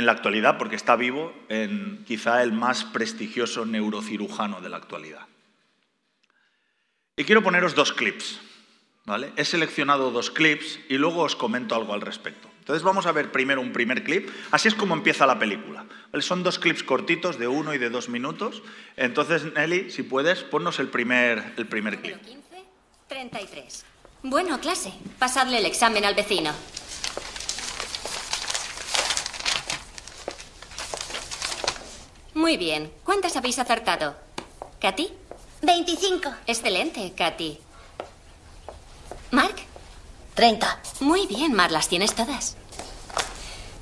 en 0.00 0.06
la 0.06 0.12
actualidad, 0.12 0.58
porque 0.58 0.76
está 0.76 0.96
vivo, 0.96 1.32
en 1.48 2.04
quizá 2.06 2.42
el 2.42 2.52
más 2.52 2.84
prestigioso 2.84 3.64
neurocirujano 3.64 4.60
de 4.60 4.68
la 4.68 4.78
actualidad. 4.78 5.26
Y 7.16 7.24
quiero 7.24 7.42
poneros 7.42 7.74
dos 7.74 7.92
clips. 7.92 8.40
¿vale? 9.04 9.32
He 9.36 9.44
seleccionado 9.44 10.10
dos 10.10 10.30
clips 10.30 10.80
y 10.88 10.96
luego 10.96 11.22
os 11.22 11.36
comento 11.36 11.74
algo 11.74 11.94
al 11.94 12.00
respecto. 12.00 12.48
Entonces 12.60 12.82
vamos 12.82 13.06
a 13.06 13.12
ver 13.12 13.32
primero 13.32 13.60
un 13.60 13.72
primer 13.72 14.04
clip. 14.04 14.30
Así 14.50 14.68
es 14.68 14.74
como 14.74 14.94
empieza 14.94 15.26
la 15.26 15.38
película. 15.38 15.84
Son 16.20 16.42
dos 16.42 16.58
clips 16.58 16.82
cortitos 16.82 17.38
de 17.38 17.48
uno 17.48 17.74
y 17.74 17.78
de 17.78 17.90
dos 17.90 18.08
minutos. 18.08 18.62
Entonces, 18.96 19.52
Nelly, 19.52 19.90
si 19.90 20.02
puedes, 20.02 20.44
ponnos 20.44 20.78
el 20.78 20.88
primer, 20.88 21.54
el 21.56 21.66
primer 21.66 22.00
clip. 22.00 22.20
15, 22.22 22.40
33. 23.08 23.84
Bueno, 24.22 24.60
clase, 24.60 24.92
pasadle 25.18 25.58
el 25.58 25.66
examen 25.66 26.04
al 26.04 26.14
vecino. 26.14 26.52
Muy 32.40 32.56
bien. 32.56 32.90
¿Cuántas 33.04 33.36
habéis 33.36 33.58
acertado? 33.58 34.16
¿Katy? 34.80 35.12
25. 35.60 36.30
Excelente, 36.46 37.12
Katy. 37.14 37.58
¿Mark? 39.30 39.56
30. 40.36 40.80
Muy 41.00 41.26
bien, 41.26 41.52
Mar, 41.52 41.70
las 41.70 41.88
tienes 41.88 42.14
todas. 42.14 42.56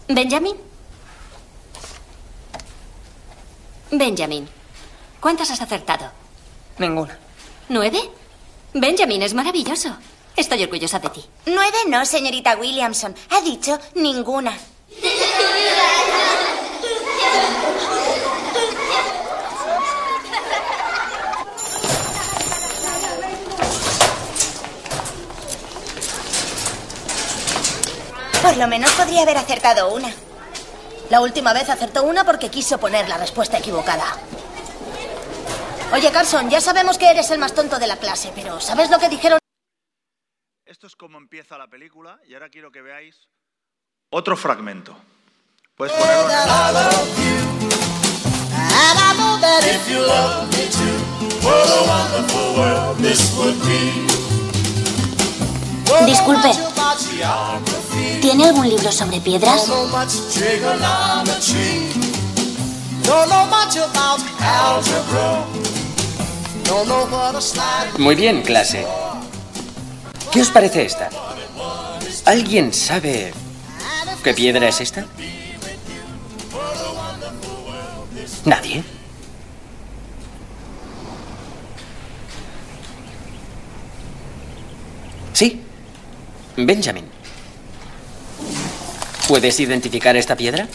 ¿Benjamin? 0.08 0.56
Benjamin, 3.92 4.48
¿cuántas 5.20 5.52
has 5.52 5.62
acertado? 5.62 6.10
Ninguna. 6.78 7.16
¿Nueve? 7.68 8.10
Benjamin, 8.74 9.22
es 9.22 9.34
maravilloso. 9.34 9.96
Estoy 10.34 10.64
orgullosa 10.64 10.98
de 10.98 11.10
ti. 11.10 11.24
Nueve 11.46 11.78
no, 11.86 12.04
señorita 12.04 12.56
Williamson. 12.56 13.14
Ha 13.30 13.40
dicho 13.40 13.78
ninguna. 13.94 14.58
Por 28.48 28.56
lo 28.56 28.66
menos 28.66 28.90
podría 28.92 29.24
haber 29.24 29.36
acertado 29.36 29.92
una. 29.92 30.10
La 31.10 31.20
última 31.20 31.52
vez 31.52 31.68
acertó 31.68 32.02
una 32.04 32.24
porque 32.24 32.48
quiso 32.48 32.80
poner 32.80 33.06
la 33.06 33.18
respuesta 33.18 33.58
equivocada. 33.58 34.06
Oye, 35.92 36.10
Carson, 36.10 36.48
ya 36.48 36.58
sabemos 36.62 36.96
que 36.96 37.10
eres 37.10 37.30
el 37.30 37.38
más 37.38 37.54
tonto 37.54 37.78
de 37.78 37.86
la 37.86 37.98
clase, 37.98 38.32
pero 38.34 38.58
¿sabes 38.58 38.88
lo 38.88 38.98
que 38.98 39.10
dijeron? 39.10 39.38
Esto 40.64 40.86
es 40.86 40.96
como 40.96 41.18
empieza 41.18 41.58
la 41.58 41.66
película 41.68 42.18
y 42.26 42.32
ahora 42.32 42.48
quiero 42.48 42.72
que 42.72 42.80
veáis 42.80 43.28
otro 44.08 44.34
fragmento. 44.34 44.96
Puedes 45.76 45.94
ponerlo. 45.94 46.32
Disculpe. 56.06 56.77
¿Tiene 58.20 58.46
algún 58.46 58.68
libro 58.68 58.90
sobre 58.90 59.20
piedras? 59.20 59.68
Muy 67.98 68.14
bien, 68.14 68.42
clase. 68.42 68.86
¿Qué 70.32 70.40
os 70.40 70.50
parece 70.50 70.86
esta? 70.86 71.10
¿Alguien 72.24 72.72
sabe 72.72 73.32
qué 74.22 74.34
piedra 74.34 74.68
es 74.68 74.80
esta? 74.80 75.06
¿Nadie? 78.44 78.84
Sí. 85.32 85.64
Benjamin. 86.66 87.04
¿Puedes 89.28 89.60
identificar 89.60 90.16
esta 90.16 90.36
piedra? 90.36 90.66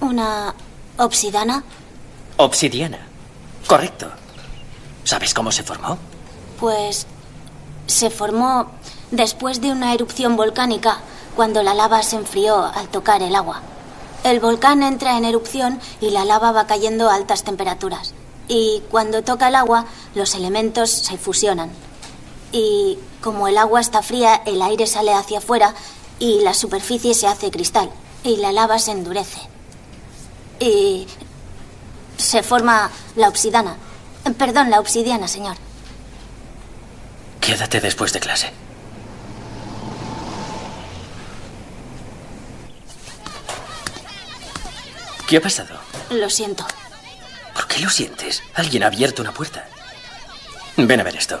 ¿Una 0.00 0.54
obsidana? 0.98 1.64
Obsidiana. 2.36 2.98
Correcto. 3.66 4.10
¿Sabes 5.04 5.32
cómo 5.32 5.52
se 5.52 5.62
formó? 5.62 5.98
Pues 6.60 7.06
se 7.86 8.10
formó 8.10 8.70
después 9.10 9.60
de 9.60 9.70
una 9.70 9.94
erupción 9.94 10.36
volcánica, 10.36 10.98
cuando 11.36 11.62
la 11.62 11.74
lava 11.74 12.02
se 12.02 12.16
enfrió 12.16 12.64
al 12.64 12.88
tocar 12.88 13.22
el 13.22 13.36
agua. 13.36 13.62
El 14.22 14.40
volcán 14.40 14.82
entra 14.82 15.16
en 15.16 15.24
erupción 15.24 15.80
y 16.00 16.10
la 16.10 16.24
lava 16.24 16.52
va 16.52 16.66
cayendo 16.66 17.08
a 17.08 17.14
altas 17.14 17.44
temperaturas. 17.44 18.14
Y 18.48 18.82
cuando 18.90 19.22
toca 19.22 19.48
el 19.48 19.54
agua, 19.54 19.86
los 20.14 20.34
elementos 20.34 20.90
se 20.90 21.16
fusionan. 21.16 21.70
Y 22.54 23.00
como 23.20 23.48
el 23.48 23.58
agua 23.58 23.80
está 23.80 24.00
fría, 24.00 24.40
el 24.46 24.62
aire 24.62 24.86
sale 24.86 25.12
hacia 25.12 25.38
afuera 25.38 25.74
y 26.20 26.40
la 26.42 26.54
superficie 26.54 27.12
se 27.12 27.26
hace 27.26 27.50
cristal. 27.50 27.90
Y 28.22 28.36
la 28.36 28.52
lava 28.52 28.78
se 28.78 28.92
endurece. 28.92 29.40
Y 30.60 31.08
se 32.16 32.44
forma 32.44 32.92
la 33.16 33.26
obsidana. 33.26 33.76
Perdón, 34.38 34.70
la 34.70 34.78
obsidiana, 34.78 35.26
señor. 35.26 35.56
Quédate 37.40 37.80
después 37.80 38.12
de 38.12 38.20
clase. 38.20 38.52
¿Qué 45.26 45.38
ha 45.38 45.40
pasado? 45.40 45.74
Lo 46.10 46.30
siento. 46.30 46.64
¿Por 47.52 47.66
qué 47.66 47.80
lo 47.80 47.90
sientes? 47.90 48.44
Alguien 48.54 48.84
ha 48.84 48.86
abierto 48.86 49.22
una 49.22 49.34
puerta. 49.34 49.66
Ven 50.76 51.00
a 51.00 51.02
ver 51.02 51.16
esto. 51.16 51.40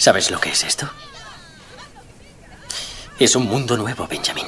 ¿Sabes 0.00 0.30
lo 0.30 0.40
que 0.40 0.48
es 0.48 0.64
esto? 0.64 0.90
Es 3.18 3.36
un 3.36 3.44
mundo 3.44 3.76
nuevo, 3.76 4.08
Benjamin. 4.08 4.46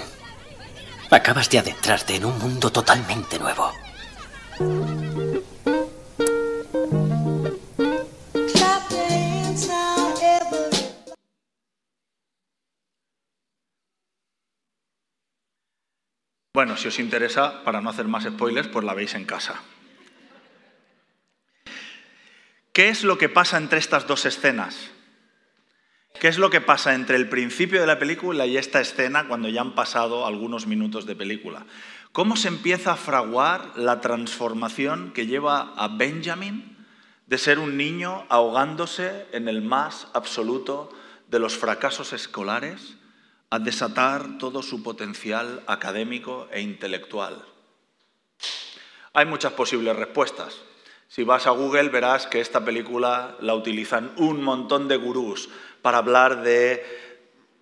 Acabas 1.11 1.51
de 1.51 1.59
adentrarte 1.59 2.17
en 2.17 2.25
un 2.25 2.39
mundo 2.39 2.73
totalmente 2.73 3.39
nuevo. 3.39 3.71
Bueno, 16.55 16.79
si 16.79 16.89
os 16.89 16.99
interesa, 16.99 17.63
para 17.63 17.83
no 17.83 17.91
hacer 17.91 18.09
más 18.09 18.25
spoilers, 18.25 18.69
pues 18.69 18.87
la 18.87 18.95
veis 18.95 19.15
en 19.15 19.27
casa. 19.27 19.61
¿Qué 22.73 22.89
es 22.89 23.05
lo 23.05 23.19
que 23.19 23.29
pasa 23.29 23.59
entre 23.59 23.81
estas 23.81 24.07
dos 24.07 24.25
escenas? 24.25 24.93
¿Qué 26.21 26.29
es 26.29 26.39
lo 26.39 26.51
que 26.51 26.61
pasa 26.61 26.95
entre 26.95 27.17
el 27.17 27.29
principio 27.29 27.81
de 27.81 27.87
la 27.87 27.99
película 27.99 28.47
y 28.47 28.57
esta 28.57 28.81
escena 28.81 29.27
cuando 29.27 29.49
ya 29.49 29.61
han 29.61 29.75
pasado 29.75 30.27
algunos 30.27 30.67
minutos 30.67 31.05
de 31.05 31.17
película? 31.17 31.67
¿Cómo 32.13 32.37
se 32.37 32.49
empieza 32.49 32.93
a 32.93 32.97
fraguar 32.97 33.73
la 33.77 34.01
transformación 34.01 35.13
que 35.13 35.27
lleva 35.27 35.73
a 35.77 35.89
Benjamin 35.89 36.77
de 37.27 37.39
ser 37.39 37.59
un 37.59 37.77
niño 37.77 38.25
ahogándose 38.29 39.27
en 39.33 39.49
el 39.49 39.63
más 39.63 40.09
absoluto 40.13 40.91
de 41.29 41.39
los 41.39 41.57
fracasos 41.57 42.13
escolares 42.13 42.95
a 43.51 43.59
desatar 43.59 44.39
todo 44.39 44.63
su 44.63 44.83
potencial 44.83 45.63
académico 45.67 46.49
e 46.53 46.61
intelectual? 46.61 47.45
Hay 49.15 49.27
muchas 49.27 49.55
posibles 49.55 49.97
respuestas. 49.97 50.61
Si 51.09 51.25
vas 51.25 51.47
a 51.47 51.51
Google 51.51 51.91
verás 51.91 52.27
que 52.27 52.41
esta 52.41 52.65
película 52.65 53.37
la 53.41 53.55
utilizan 53.55 54.13
un 54.17 54.43
montón 54.43 54.89
de 54.89 54.97
gurús 54.97 55.51
para 55.83 55.99
hablar 55.99 56.43
de 56.43 56.85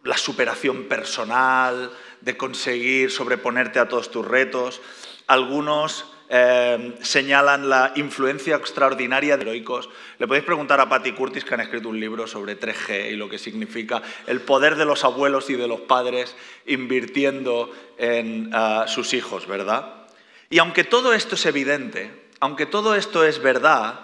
la 0.04 0.16
superación 0.16 0.84
personal, 0.84 1.90
de 2.20 2.36
conseguir 2.36 3.10
sobreponerte 3.10 3.78
a 3.78 3.88
todos 3.88 4.10
tus 4.10 4.26
retos. 4.26 4.80
Algunos 5.26 6.04
eh, 6.28 6.96
señalan 7.02 7.68
la 7.68 7.92
influencia 7.96 8.56
extraordinaria 8.56 9.36
de 9.36 9.42
heroicos. 9.42 9.88
Le 10.18 10.28
podéis 10.28 10.44
preguntar 10.44 10.80
a 10.80 10.88
Patty 10.88 11.12
Curtis, 11.12 11.44
que 11.44 11.54
han 11.54 11.60
escrito 11.60 11.88
un 11.88 11.98
libro 11.98 12.26
sobre 12.26 12.58
3G 12.58 13.10
y 13.12 13.16
lo 13.16 13.28
que 13.28 13.38
significa 13.38 14.00
el 14.26 14.40
poder 14.40 14.76
de 14.76 14.84
los 14.84 15.04
abuelos 15.04 15.50
y 15.50 15.54
de 15.54 15.66
los 15.66 15.80
padres 15.80 16.36
invirtiendo 16.66 17.74
en 17.98 18.50
ah, 18.52 18.84
sus 18.86 19.12
hijos, 19.12 19.46
¿verdad? 19.46 20.06
Y 20.50 20.58
aunque 20.58 20.84
todo 20.84 21.12
esto 21.14 21.34
es 21.34 21.46
evidente, 21.46 22.28
aunque 22.38 22.66
todo 22.66 22.94
esto 22.94 23.24
es 23.24 23.42
verdad, 23.42 24.00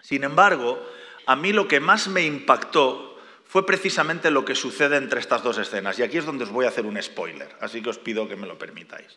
sin 0.00 0.24
embargo, 0.24 0.82
a 1.26 1.36
mí 1.36 1.52
lo 1.52 1.68
que 1.68 1.80
más 1.80 2.08
me 2.08 2.22
impactó 2.22 3.13
fue 3.54 3.64
precisamente 3.64 4.32
lo 4.32 4.44
que 4.44 4.56
sucede 4.56 4.96
entre 4.96 5.20
estas 5.20 5.44
dos 5.44 5.58
escenas. 5.58 5.96
Y 5.96 6.02
aquí 6.02 6.18
es 6.18 6.26
donde 6.26 6.42
os 6.42 6.50
voy 6.50 6.64
a 6.64 6.70
hacer 6.70 6.86
un 6.86 7.00
spoiler, 7.00 7.54
así 7.60 7.80
que 7.82 7.90
os 7.90 7.98
pido 7.98 8.26
que 8.26 8.34
me 8.34 8.48
lo 8.48 8.58
permitáis. 8.58 9.16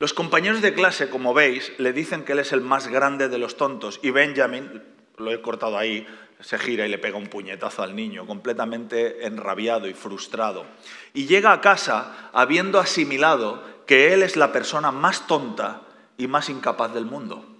Los 0.00 0.12
compañeros 0.12 0.60
de 0.60 0.74
clase, 0.74 1.08
como 1.08 1.32
veis, 1.34 1.72
le 1.78 1.92
dicen 1.92 2.24
que 2.24 2.32
él 2.32 2.40
es 2.40 2.50
el 2.50 2.62
más 2.62 2.88
grande 2.88 3.28
de 3.28 3.38
los 3.38 3.56
tontos 3.56 4.00
y 4.02 4.10
Benjamin, 4.10 4.82
lo 5.18 5.30
he 5.30 5.40
cortado 5.40 5.78
ahí, 5.78 6.04
se 6.40 6.58
gira 6.58 6.84
y 6.84 6.88
le 6.88 6.98
pega 6.98 7.16
un 7.16 7.28
puñetazo 7.28 7.84
al 7.84 7.94
niño, 7.94 8.26
completamente 8.26 9.24
enrabiado 9.24 9.86
y 9.86 9.94
frustrado. 9.94 10.66
Y 11.14 11.26
llega 11.26 11.52
a 11.52 11.60
casa 11.60 12.30
habiendo 12.32 12.80
asimilado 12.80 13.62
que 13.86 14.14
él 14.14 14.24
es 14.24 14.34
la 14.34 14.50
persona 14.50 14.90
más 14.90 15.28
tonta 15.28 15.82
y 16.16 16.26
más 16.26 16.48
incapaz 16.48 16.92
del 16.92 17.04
mundo. 17.04 17.57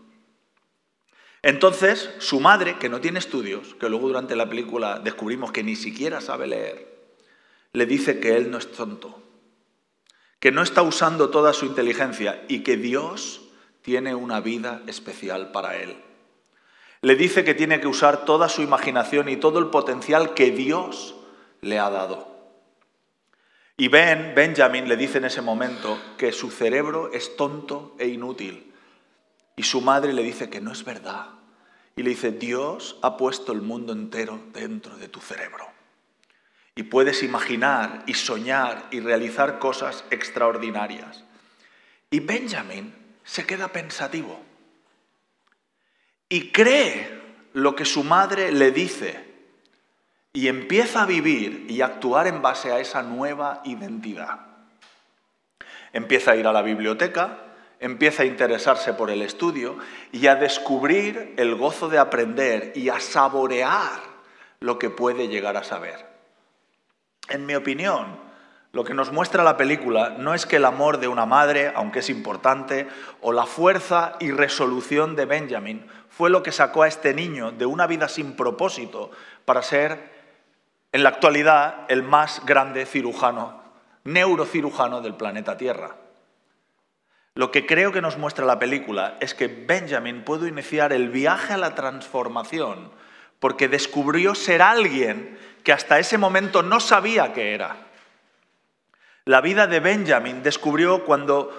Entonces, 1.42 2.10
su 2.18 2.40
madre, 2.40 2.78
que 2.78 2.88
no 2.88 3.00
tiene 3.00 3.18
estudios, 3.18 3.74
que 3.76 3.88
luego 3.88 4.08
durante 4.08 4.34
la 4.34 4.48
película 4.48 4.98
descubrimos 4.98 5.52
que 5.52 5.62
ni 5.62 5.76
siquiera 5.76 6.20
sabe 6.20 6.46
leer, 6.46 6.88
le 7.72 7.86
dice 7.86 8.18
que 8.18 8.36
él 8.36 8.50
no 8.50 8.58
es 8.58 8.72
tonto, 8.72 9.22
que 10.40 10.50
no 10.50 10.62
está 10.62 10.82
usando 10.82 11.30
toda 11.30 11.52
su 11.52 11.66
inteligencia 11.66 12.44
y 12.48 12.60
que 12.60 12.76
Dios 12.76 13.42
tiene 13.82 14.14
una 14.14 14.40
vida 14.40 14.82
especial 14.86 15.52
para 15.52 15.76
él. 15.76 15.96
Le 17.00 17.14
dice 17.14 17.44
que 17.44 17.54
tiene 17.54 17.80
que 17.80 17.86
usar 17.86 18.24
toda 18.24 18.48
su 18.48 18.62
imaginación 18.62 19.28
y 19.28 19.36
todo 19.36 19.60
el 19.60 19.66
potencial 19.68 20.34
que 20.34 20.50
Dios 20.50 21.14
le 21.60 21.78
ha 21.78 21.90
dado. 21.90 22.26
Y 23.76 23.86
Ben, 23.86 24.32
Benjamin, 24.34 24.88
le 24.88 24.96
dice 24.96 25.18
en 25.18 25.26
ese 25.26 25.40
momento 25.40 25.96
que 26.16 26.32
su 26.32 26.50
cerebro 26.50 27.12
es 27.12 27.36
tonto 27.36 27.94
e 28.00 28.08
inútil. 28.08 28.72
Y 29.58 29.64
su 29.64 29.80
madre 29.80 30.12
le 30.12 30.22
dice 30.22 30.48
que 30.48 30.60
no 30.60 30.72
es 30.72 30.84
verdad. 30.84 31.26
Y 31.96 32.04
le 32.04 32.10
dice, 32.10 32.30
Dios 32.30 32.96
ha 33.02 33.16
puesto 33.16 33.52
el 33.52 33.60
mundo 33.60 33.92
entero 33.92 34.40
dentro 34.52 34.96
de 34.96 35.08
tu 35.08 35.20
cerebro. 35.20 35.66
Y 36.76 36.84
puedes 36.84 37.24
imaginar 37.24 38.04
y 38.06 38.14
soñar 38.14 38.86
y 38.92 39.00
realizar 39.00 39.58
cosas 39.58 40.04
extraordinarias. 40.10 41.24
Y 42.08 42.20
Benjamin 42.20 42.94
se 43.24 43.44
queda 43.44 43.68
pensativo 43.68 44.40
y 46.28 46.52
cree 46.52 47.20
lo 47.52 47.74
que 47.74 47.84
su 47.84 48.04
madre 48.04 48.52
le 48.52 48.70
dice 48.70 49.24
y 50.32 50.46
empieza 50.46 51.02
a 51.02 51.06
vivir 51.06 51.66
y 51.68 51.80
actuar 51.80 52.28
en 52.28 52.42
base 52.42 52.70
a 52.70 52.78
esa 52.78 53.02
nueva 53.02 53.60
identidad. 53.64 54.38
Empieza 55.92 56.30
a 56.30 56.36
ir 56.36 56.46
a 56.46 56.52
la 56.52 56.62
biblioteca, 56.62 57.47
empieza 57.80 58.22
a 58.22 58.26
interesarse 58.26 58.94
por 58.94 59.10
el 59.10 59.22
estudio 59.22 59.78
y 60.12 60.26
a 60.26 60.34
descubrir 60.34 61.34
el 61.36 61.54
gozo 61.54 61.88
de 61.88 61.98
aprender 61.98 62.72
y 62.74 62.88
a 62.88 63.00
saborear 63.00 64.00
lo 64.60 64.78
que 64.78 64.90
puede 64.90 65.28
llegar 65.28 65.56
a 65.56 65.64
saber. 65.64 66.06
En 67.28 67.46
mi 67.46 67.54
opinión, 67.54 68.18
lo 68.72 68.84
que 68.84 68.94
nos 68.94 69.12
muestra 69.12 69.44
la 69.44 69.56
película 69.56 70.10
no 70.10 70.34
es 70.34 70.46
que 70.46 70.56
el 70.56 70.64
amor 70.64 70.98
de 70.98 71.08
una 71.08 71.26
madre, 71.26 71.72
aunque 71.74 72.00
es 72.00 72.10
importante, 72.10 72.86
o 73.20 73.32
la 73.32 73.46
fuerza 73.46 74.16
y 74.20 74.30
resolución 74.30 75.16
de 75.16 75.24
Benjamin 75.24 75.86
fue 76.08 76.30
lo 76.30 76.42
que 76.42 76.52
sacó 76.52 76.82
a 76.82 76.88
este 76.88 77.14
niño 77.14 77.52
de 77.52 77.66
una 77.66 77.86
vida 77.86 78.08
sin 78.08 78.34
propósito 78.34 79.10
para 79.44 79.62
ser, 79.62 80.18
en 80.92 81.02
la 81.02 81.10
actualidad, 81.10 81.86
el 81.88 82.02
más 82.02 82.44
grande 82.44 82.86
cirujano, 82.86 83.62
neurocirujano 84.04 85.00
del 85.00 85.14
planeta 85.14 85.56
Tierra. 85.56 85.96
Lo 87.38 87.52
que 87.52 87.66
creo 87.66 87.92
que 87.92 88.02
nos 88.02 88.18
muestra 88.18 88.44
la 88.44 88.58
película 88.58 89.16
es 89.20 89.32
que 89.32 89.46
Benjamin 89.46 90.24
pudo 90.24 90.48
iniciar 90.48 90.92
el 90.92 91.08
viaje 91.08 91.52
a 91.52 91.56
la 91.56 91.76
transformación 91.76 92.90
porque 93.38 93.68
descubrió 93.68 94.34
ser 94.34 94.60
alguien 94.60 95.38
que 95.62 95.72
hasta 95.72 96.00
ese 96.00 96.18
momento 96.18 96.64
no 96.64 96.80
sabía 96.80 97.32
que 97.32 97.54
era. 97.54 97.76
La 99.24 99.40
vida 99.40 99.68
de 99.68 99.78
Benjamin 99.78 100.42
descubrió 100.42 101.04
cuando 101.04 101.52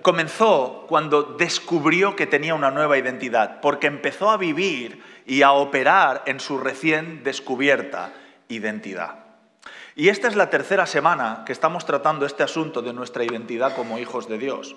comenzó 0.00 0.86
cuando 0.88 1.22
descubrió 1.22 2.16
que 2.16 2.26
tenía 2.26 2.54
una 2.54 2.70
nueva 2.70 2.96
identidad, 2.96 3.60
porque 3.60 3.88
empezó 3.88 4.30
a 4.30 4.38
vivir 4.38 5.02
y 5.26 5.42
a 5.42 5.52
operar 5.52 6.22
en 6.24 6.40
su 6.40 6.56
recién 6.56 7.24
descubierta 7.24 8.14
identidad. 8.48 9.16
Y 9.94 10.08
esta 10.08 10.28
es 10.28 10.34
la 10.34 10.48
tercera 10.48 10.86
semana 10.86 11.42
que 11.44 11.52
estamos 11.52 11.84
tratando 11.84 12.24
este 12.24 12.42
asunto 12.42 12.80
de 12.80 12.94
nuestra 12.94 13.22
identidad 13.22 13.76
como 13.76 13.98
hijos 13.98 14.26
de 14.26 14.38
Dios. 14.38 14.76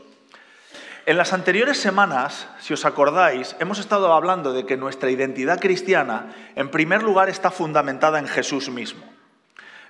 En 1.05 1.17
las 1.17 1.33
anteriores 1.33 1.77
semanas, 1.77 2.47
si 2.59 2.73
os 2.73 2.85
acordáis, 2.85 3.57
hemos 3.59 3.77
estado 3.77 4.13
hablando 4.13 4.53
de 4.53 4.65
que 4.65 4.77
nuestra 4.77 5.11
identidad 5.11 5.59
cristiana, 5.59 6.33
en 6.55 6.71
primer 6.71 7.03
lugar, 7.03 7.27
está 7.27 7.51
fundamentada 7.51 8.19
en 8.19 8.27
Jesús 8.27 8.69
mismo. 8.69 9.03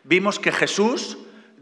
Vimos 0.03 0.39
que 0.39 0.51
Jesús, 0.51 1.19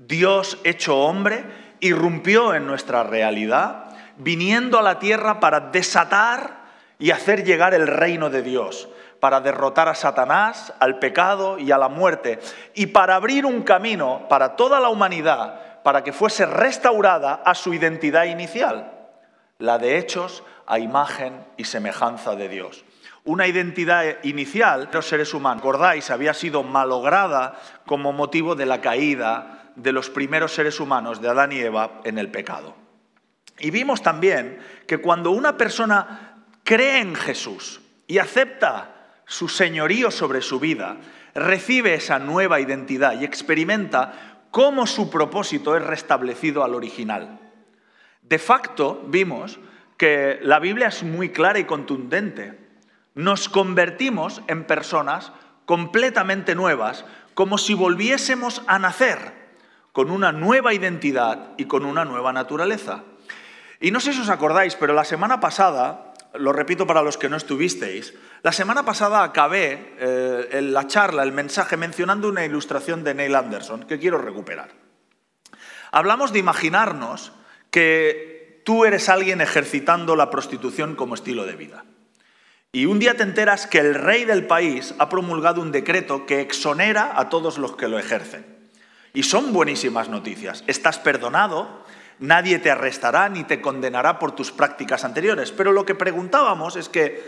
Dios 0.08 0.58
hecho 0.64 0.98
hombre, 1.00 1.44
irrumpió 1.82 2.54
en 2.54 2.66
nuestra 2.66 3.04
realidad, 3.04 3.90
viniendo 4.16 4.80
a 4.80 4.84
la 4.84 5.00
tierra 5.00 5.42
para 5.42 5.60
desatar 5.60 6.62
y 6.98 7.12
hacer 7.12 7.44
llegar 7.44 7.74
el 7.74 7.88
reino 7.88 8.30
de 8.30 8.44
Dios, 8.44 8.88
para 9.20 9.42
derrotar 9.42 9.90
a 9.90 9.96
Satanás, 9.96 10.74
al 10.80 10.98
pecado 10.98 11.60
y 11.60 11.74
a 11.74 11.78
la 11.78 11.90
muerte, 11.90 12.40
y 12.74 12.88
para 12.88 13.16
abrir 13.16 13.46
un 13.46 13.64
camino 13.64 14.28
para 14.30 14.56
toda 14.56 14.80
la 14.80 14.88
humanidad, 14.88 15.82
para 15.84 16.06
que 16.06 16.14
fuese 16.14 16.46
restaurada 16.46 17.42
a 17.44 17.54
su 17.54 17.74
identidad 17.74 18.24
inicial, 18.24 19.01
la 19.62 19.78
de 19.78 19.98
hechos 19.98 20.44
a 20.66 20.80
imagen 20.80 21.46
y 21.56 21.64
semejanza 21.64 22.36
de 22.36 22.50
Dios. 22.50 22.84
Una 23.24 23.48
identidad 23.48 24.18
inicial 24.24 24.88
de 24.88 24.94
los 24.94 25.08
seres 25.08 25.34
humanos, 25.34 25.62
acordáis, 25.62 26.10
había 26.10 26.34
sido 26.34 26.64
malograda 26.64 27.60
como 27.86 28.12
motivo 28.12 28.56
de 28.56 28.66
la 28.66 28.82
caída 28.82 29.72
de 29.76 29.92
los 29.92 30.10
primeros 30.10 30.54
seres 30.54 30.80
humanos, 30.80 31.22
de 31.22 31.30
Adán 31.30 31.52
y 31.52 31.60
Eva, 31.60 32.02
en 32.04 32.18
el 32.18 32.32
pecado. 32.32 32.76
Y 33.60 33.70
vimos 33.70 34.02
también 34.02 34.60
que 34.88 34.98
cuando 34.98 35.30
una 35.30 35.56
persona 35.56 36.46
cree 36.64 37.00
en 37.00 37.16
Jesús 37.16 37.80
y 38.08 38.18
acepta 38.18 38.96
su 39.26 39.48
señorío 39.48 40.10
sobre 40.10 40.42
su 40.42 40.60
vida, 40.60 40.98
recibe 41.36 41.94
esa 41.94 42.18
nueva 42.18 42.60
identidad 42.60 43.20
y 43.22 43.24
experimenta 43.24 44.42
cómo 44.50 44.88
su 44.88 45.12
propósito 45.12 45.78
es 45.78 45.84
restablecido 45.84 46.64
al 46.64 46.74
original. 46.74 47.40
De 48.32 48.40
facto, 48.40 49.04
vimos 49.08 49.60
que 49.98 50.40
la 50.42 50.60
Biblia 50.60 50.88
es 50.88 51.04
muy 51.04 51.32
clara 51.32 51.60
y 51.60 51.66
contundente. 51.66 52.58
Nos 53.14 53.50
convertimos 53.50 54.42
en 54.48 54.64
personas 54.64 55.34
completamente 55.66 56.56
nuevas, 56.56 57.04
como 57.34 57.58
si 57.58 57.74
volviésemos 57.74 58.62
a 58.68 58.80
nacer 58.80 59.34
con 59.92 60.12
una 60.12 60.32
nueva 60.32 60.74
identidad 60.74 61.50
y 61.58 61.66
con 61.66 61.84
una 61.84 62.06
nueva 62.06 62.32
naturaleza. 62.32 63.04
Y 63.82 63.92
no 63.92 64.00
sé 64.00 64.14
si 64.14 64.22
os 64.22 64.30
acordáis, 64.30 64.78
pero 64.78 64.94
la 64.94 65.04
semana 65.04 65.42
pasada, 65.42 66.14
lo 66.34 66.54
repito 66.54 66.88
para 66.88 67.02
los 67.02 67.18
que 67.18 67.28
no 67.28 67.36
estuvisteis, 67.36 68.14
la 68.44 68.54
semana 68.54 68.86
pasada 68.86 69.24
acabé 69.24 69.94
eh, 70.00 70.62
la 70.64 70.88
charla, 70.88 71.24
el 71.24 71.34
mensaje, 71.34 71.76
mencionando 71.76 72.30
una 72.30 72.46
ilustración 72.46 73.04
de 73.04 73.14
Neil 73.14 73.36
Anderson 73.36 73.84
que 73.84 74.00
quiero 74.00 74.20
recuperar. 74.20 74.70
Hablamos 75.92 76.32
de 76.32 76.40
imaginarnos 76.40 77.34
que 77.72 78.31
tú 78.64 78.86
eres 78.86 79.10
alguien 79.10 79.42
ejercitando 79.42 80.16
la 80.16 80.30
prostitución 80.30 80.96
como 80.96 81.16
estilo 81.16 81.46
de 81.46 81.56
vida. 81.56 81.86
Y 82.74 82.86
un 82.86 83.00
día 83.00 83.18
te 83.18 83.24
enteras 83.24 83.68
que 83.68 83.80
el 83.80 83.96
rey 83.96 84.24
del 84.24 84.48
país 84.48 84.96
ha 84.98 85.10
promulgado 85.10 85.62
un 85.62 85.72
decreto 85.72 86.26
que 86.26 86.40
exonera 86.40 87.20
a 87.20 87.28
todos 87.30 87.58
los 87.58 87.76
que 87.76 87.90
lo 87.90 88.00
ejercen. 88.00 88.46
Y 89.14 89.24
son 89.24 89.52
buenísimas 89.52 90.08
noticias. 90.08 90.64
Estás 90.68 90.98
perdonado, 90.98 91.84
nadie 92.20 92.60
te 92.60 92.72
arrestará 92.72 93.28
ni 93.28 93.44
te 93.44 93.60
condenará 93.60 94.20
por 94.20 94.34
tus 94.34 94.52
prácticas 94.52 95.04
anteriores. 95.04 95.52
Pero 95.52 95.74
lo 95.74 95.86
que 95.86 95.96
preguntábamos 95.96 96.78
es 96.78 96.88
que 96.88 97.22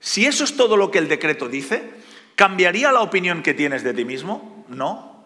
si 0.00 0.26
eso 0.26 0.44
es 0.44 0.56
todo 0.56 0.76
lo 0.76 0.90
que 0.90 0.98
el 0.98 1.08
decreto 1.08 1.48
dice, 1.48 1.94
¿cambiaría 2.34 2.92
la 2.92 3.00
opinión 3.00 3.42
que 3.42 3.54
tienes 3.54 3.82
de 3.82 3.94
ti 3.94 4.04
mismo? 4.04 4.66
No. 4.68 5.24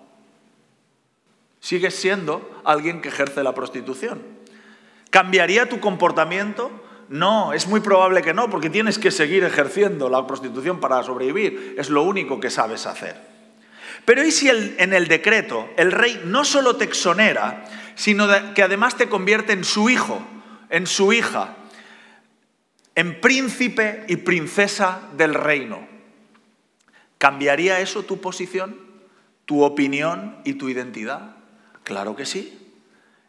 Sigues 1.59 1.97
siendo 1.97 2.61
alguien 2.65 3.01
que 3.01 3.09
ejerce 3.09 3.43
la 3.43 3.55
prostitución. 3.55 4.23
¿Cambiaría 5.15 5.69
tu 5.69 5.79
comportamiento? 5.79 6.73
No, 7.09 7.53
es 7.53 7.69
muy 7.69 7.79
probable 7.79 8.21
que 8.21 8.35
no, 8.35 8.51
porque 8.51 8.69
tienes 8.69 8.99
que 8.99 9.13
seguir 9.13 9.45
ejerciendo 9.45 10.09
la 10.09 10.27
prostitución 10.27 10.81
para 10.81 11.01
sobrevivir. 11.05 11.77
Es 11.79 11.89
lo 11.89 12.03
único 12.03 12.41
que 12.41 12.51
sabes 12.51 12.85
hacer. 12.85 13.15
Pero 14.05 14.25
¿y 14.25 14.33
si 14.33 14.49
en 14.49 14.93
el 14.93 15.07
decreto 15.07 15.69
el 15.77 15.93
rey 15.93 16.21
no 16.25 16.45
solo 16.45 16.75
te 16.75 16.83
exonera, 16.83 17.65
sino 17.95 18.27
que 18.55 18.63
además 18.65 18.97
te 18.97 19.09
convierte 19.09 19.53
en 19.53 19.63
su 19.63 19.89
hijo, 19.89 20.21
en 20.69 20.89
su 20.89 21.13
hija, 21.13 21.59
en 22.97 23.21
príncipe 23.21 24.03
y 24.09 24.17
princesa 24.17 24.99
del 25.17 25.35
reino? 25.35 25.87
¿Cambiaría 27.19 27.79
eso 27.79 28.03
tu 28.03 28.21
posición, 28.21 28.81
tu 29.45 29.63
opinión 29.63 30.39
y 30.43 30.55
tu 30.55 30.69
identidad? 30.69 31.37
Claro 31.85 32.17
que 32.17 32.27
sí. 32.27 32.64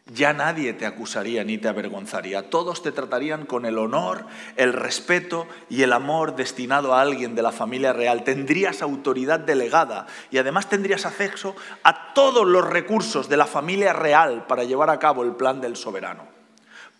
Ya 0.06 0.32
nadie 0.32 0.72
te 0.72 0.86
acusaría 0.86 1.42
ni 1.42 1.58
te 1.58 1.68
avergonzaría. 1.68 2.48
Todos 2.48 2.82
te 2.82 2.92
tratarían 2.92 3.44
con 3.44 3.66
el 3.66 3.76
honor, 3.76 4.26
el 4.56 4.72
respeto 4.72 5.48
y 5.68 5.82
el 5.82 5.92
amor 5.92 6.36
destinado 6.36 6.94
a 6.94 7.00
alguien 7.00 7.34
de 7.34 7.42
la 7.42 7.50
familia 7.50 7.92
real. 7.92 8.22
Tendrías 8.22 8.82
autoridad 8.82 9.40
delegada 9.40 10.06
y 10.30 10.38
además 10.38 10.68
tendrías 10.68 11.06
acceso 11.06 11.56
a 11.82 12.14
todos 12.14 12.46
los 12.46 12.64
recursos 12.64 13.28
de 13.28 13.36
la 13.36 13.46
familia 13.46 13.92
real 13.92 14.46
para 14.46 14.64
llevar 14.64 14.90
a 14.90 15.00
cabo 15.00 15.24
el 15.24 15.34
plan 15.34 15.60
del 15.60 15.76
soberano. 15.76 16.28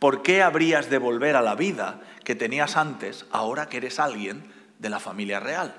¿Por 0.01 0.23
qué 0.23 0.43
habrías 0.43 0.91
de 0.91 0.99
volver 0.99 1.37
a 1.37 1.43
la 1.43 1.55
vida 1.55 2.01
que 2.25 2.35
tenías 2.35 2.77
antes 2.77 3.25
ahora 3.31 3.69
que 3.69 3.77
eres 3.79 4.01
alguien 4.01 4.53
de 4.79 4.91
la 4.91 4.99
familia 4.99 5.39
real? 5.39 5.77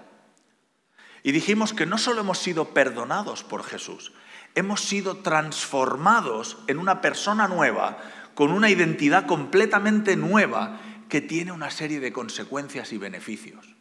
Y 1.24 1.34
dijimos 1.34 1.74
que 1.74 1.86
no 1.86 1.98
solo 1.98 2.22
hemos 2.22 2.40
sido 2.40 2.70
perdonados 2.70 3.44
por 3.44 3.64
Jesús, 3.64 4.14
hemos 4.58 4.82
sido 4.82 5.18
transformados 5.18 6.58
en 6.66 6.80
una 6.80 7.00
persona 7.00 7.48
nueva, 7.48 8.00
con 8.34 8.52
una 8.52 8.72
identidad 8.72 9.28
completamente 9.28 10.16
nueva 10.16 10.80
que 11.10 11.22
tiene 11.22 11.52
una 11.52 11.70
serie 11.70 12.00
de 12.00 12.12
consecuencias 12.12 12.92
y 12.92 12.98
beneficios. 12.98 13.76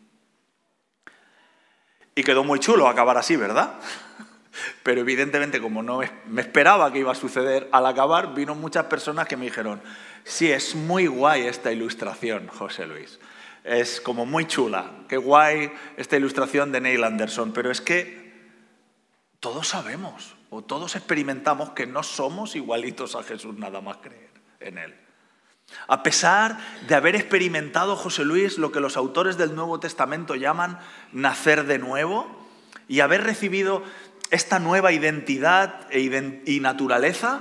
Y 2.14 2.22
quedó 2.22 2.44
muy 2.44 2.60
chulo 2.60 2.88
acabar 2.88 3.16
así, 3.16 3.36
¿verdad? 3.36 3.80
Pero 4.82 5.00
evidentemente, 5.00 5.62
como 5.62 5.82
no 5.82 6.00
me 6.26 6.42
esperaba 6.42 6.92
que 6.92 6.98
iba 6.98 7.12
a 7.12 7.14
suceder, 7.14 7.70
al 7.72 7.86
acabar 7.86 8.34
vino 8.34 8.54
muchas 8.54 8.84
personas 8.84 9.26
que 9.26 9.38
me 9.38 9.46
dijeron, 9.46 9.80
sí, 10.24 10.52
es 10.52 10.74
muy 10.74 11.06
guay 11.06 11.46
esta 11.46 11.72
ilustración, 11.72 12.48
José 12.48 12.86
Luis. 12.86 13.18
Es 13.64 14.02
como 14.02 14.26
muy 14.26 14.46
chula, 14.46 14.90
qué 15.08 15.16
guay 15.16 15.72
esta 15.96 16.18
ilustración 16.18 16.70
de 16.70 16.82
Neil 16.82 17.02
Anderson, 17.02 17.52
pero 17.52 17.70
es 17.70 17.80
que 17.80 18.26
todos 19.40 19.68
sabemos 19.68 20.35
o 20.50 20.62
todos 20.62 20.96
experimentamos 20.96 21.70
que 21.70 21.86
no 21.86 22.02
somos 22.02 22.56
igualitos 22.56 23.16
a 23.16 23.22
Jesús 23.22 23.56
nada 23.56 23.80
más 23.80 23.98
creer 23.98 24.30
en 24.60 24.78
Él. 24.78 24.94
A 25.88 26.02
pesar 26.02 26.58
de 26.86 26.94
haber 26.94 27.16
experimentado 27.16 27.96
José 27.96 28.24
Luis 28.24 28.56
lo 28.56 28.70
que 28.70 28.80
los 28.80 28.96
autores 28.96 29.36
del 29.36 29.54
Nuevo 29.54 29.80
Testamento 29.80 30.34
llaman 30.34 30.78
nacer 31.12 31.64
de 31.64 31.78
nuevo 31.78 32.46
y 32.88 33.00
haber 33.00 33.24
recibido 33.24 33.82
esta 34.30 34.58
nueva 34.58 34.92
identidad 34.92 35.86
e 35.90 36.00
y 36.44 36.60
naturaleza, 36.60 37.40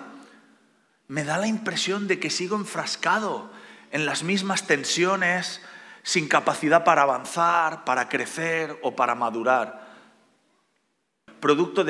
me 1.08 1.24
da 1.24 1.38
la 1.38 1.48
impresión 1.48 2.08
de 2.08 2.20
que 2.20 2.30
sigo 2.30 2.56
enfrascado 2.56 3.52
en 3.92 4.06
las 4.06 4.24
mismas 4.24 4.66
tensiones, 4.66 5.62
sin 6.04 6.28
capacidad 6.28 6.84
para 6.84 7.04
avanzar, 7.04 7.86
para 7.86 8.10
crecer 8.10 8.78
o 8.82 8.96
para 8.96 9.16
madurar 9.16 9.85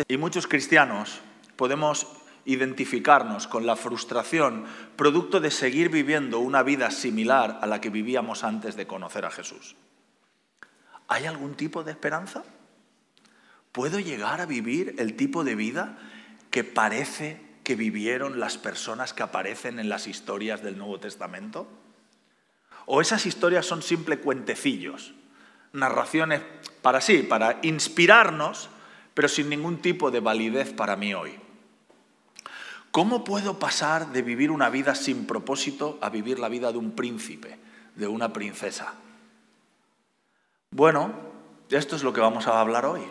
Y 0.09 0.17
muchos 0.17 0.47
cristianos 0.47 1.21
podemos 1.55 2.07
identificarnos 2.43 3.47
con 3.47 3.65
la 3.65 3.77
frustración 3.77 4.65
producto 4.97 5.39
de 5.39 5.49
seguir 5.49 5.87
viviendo 5.89 6.39
una 6.39 6.61
vida 6.61 6.91
similar 6.91 7.59
a 7.61 7.65
la 7.65 7.79
que 7.79 7.89
vivíamos 7.89 8.43
antes 8.43 8.75
de 8.75 8.85
conocer 8.85 9.23
a 9.23 9.31
Jesús. 9.31 9.77
¿Hay 11.07 11.25
algún 11.25 11.55
tipo 11.55 11.85
de 11.85 11.91
esperanza? 11.91 12.43
¿Puedo 13.71 13.99
llegar 13.99 14.41
a 14.41 14.45
vivir 14.45 14.95
el 14.97 15.15
tipo 15.15 15.45
de 15.45 15.55
vida 15.55 15.99
que 16.51 16.65
parece 16.65 17.41
que 17.63 17.75
vivieron 17.75 18.41
las 18.41 18.57
personas 18.57 19.13
que 19.13 19.23
aparecen 19.23 19.79
en 19.79 19.87
las 19.87 20.07
historias 20.07 20.63
del 20.63 20.77
Nuevo 20.77 20.99
Testamento? 20.99 21.65
¿O 22.87 22.99
esas 22.99 23.25
historias 23.25 23.65
son 23.65 23.81
simple 23.81 24.19
cuentecillos, 24.19 25.13
narraciones 25.71 26.41
para 26.81 26.99
sí, 26.99 27.23
para 27.23 27.59
inspirarnos 27.63 28.69
pero 29.15 29.27
sin 29.27 29.49
ningún 29.49 29.81
tipo 29.81 30.11
de 30.11 30.19
validez 30.19 30.71
para 30.73 30.95
mí 30.95 31.15
hoy. 31.15 31.39
¿Cómo 32.91 33.23
puedo 33.23 33.57
pasar 33.57 34.11
de 34.11 34.21
vivir 34.21 34.51
una 34.51 34.69
vida 34.69 34.93
sin 34.93 35.25
propósito 35.25 35.97
a 36.01 36.09
vivir 36.09 36.37
la 36.37 36.49
vida 36.49 36.71
de 36.71 36.77
un 36.77 36.91
príncipe, 36.91 37.57
de 37.95 38.07
una 38.07 38.31
princesa? 38.31 38.93
Bueno, 40.69 41.13
esto 41.69 41.95
es 41.95 42.03
lo 42.03 42.13
que 42.13 42.21
vamos 42.21 42.47
a 42.47 42.59
hablar 42.59 42.85
hoy. 42.85 43.01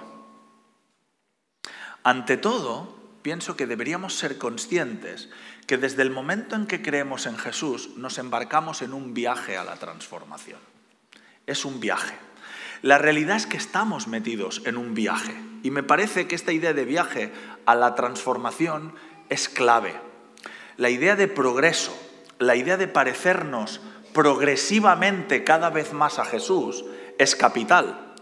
Ante 2.02 2.36
todo, 2.36 2.94
pienso 3.22 3.56
que 3.56 3.66
deberíamos 3.66 4.14
ser 4.14 4.36
conscientes 4.38 5.30
que 5.66 5.78
desde 5.78 6.02
el 6.02 6.10
momento 6.10 6.54
en 6.54 6.66
que 6.66 6.82
creemos 6.82 7.24
en 7.26 7.38
Jesús 7.38 7.96
nos 7.96 8.18
embarcamos 8.18 8.82
en 8.82 8.92
un 8.92 9.14
viaje 9.14 9.56
a 9.56 9.64
la 9.64 9.76
transformación. 9.76 10.60
Es 11.46 11.64
un 11.64 11.80
viaje. 11.80 12.14
La 12.82 12.98
realidad 12.98 13.36
es 13.36 13.46
que 13.46 13.56
estamos 13.56 14.08
metidos 14.08 14.62
en 14.64 14.76
un 14.76 14.94
viaje 14.94 15.34
y 15.62 15.70
me 15.70 15.82
parece 15.82 16.26
que 16.26 16.34
esta 16.34 16.52
idea 16.52 16.74
de 16.74 16.84
viaje 16.84 17.32
a 17.66 17.74
la 17.74 17.94
transformación 17.94 18.94
es 19.28 19.48
clave. 19.48 19.94
La 20.76 20.90
idea 20.90 21.16
de 21.16 21.28
progreso, 21.28 21.96
la 22.38 22.56
idea 22.56 22.76
de 22.76 22.88
parecernos 22.88 23.80
progresivamente 24.12 25.44
cada 25.44 25.70
vez 25.70 25.92
más 25.92 26.18
a 26.18 26.24
Jesús 26.24 26.84
es 27.18 27.34
capital. 27.36 28.14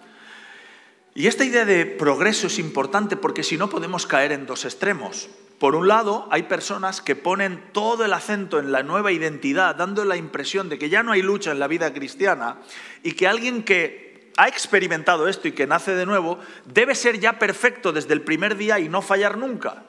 Y 1.15 1.27
esta 1.27 1.45
idea 1.45 1.65
de 1.65 1.85
progreso 1.85 2.47
es 2.47 2.59
importante 2.59 3.17
porque 3.17 3.43
si 3.43 3.59
no 3.59 3.69
podemos 3.69 4.07
caer 4.07 4.33
en 4.33 4.47
dos 4.47 4.65
extremos. 4.65 5.29
Por 5.59 5.77
un 5.77 5.87
lado, 5.87 6.27
hay 6.31 6.45
personas 6.45 7.01
que 7.01 7.15
ponen 7.15 7.63
todo 7.73 8.05
el 8.05 8.13
acento 8.15 8.59
en 8.59 8.73
la 8.73 8.83
nueva 8.83 9.13
identidad, 9.13 9.77
dando 9.77 10.05
la 10.05 10.17
impresión 10.17 10.69
de 10.69 10.79
que 10.79 10.89
ya 10.89 11.03
no 11.03 11.13
hay 11.13 11.23
lucha 11.23 11.53
en 11.53 11.61
la 11.61 11.69
vida 11.69 11.93
cristiana 11.93 12.59
y 13.03 13.13
que 13.13 13.29
alguien 13.29 13.63
que 13.63 14.12
ha 14.37 14.49
experimentado 14.49 15.29
esto 15.29 15.49
y 15.49 15.53
que 15.53 15.67
nace 15.67 15.95
de 15.95 16.07
nuevo, 16.07 16.39
debe 16.65 16.95
ser 16.95 17.19
ya 17.19 17.39
perfecto 17.39 17.93
desde 17.93 18.15
el 18.15 18.23
primer 18.23 18.57
día 18.57 18.79
y 18.79 18.89
no 18.89 19.03
fallar 19.03 19.37
nunca. 19.37 19.85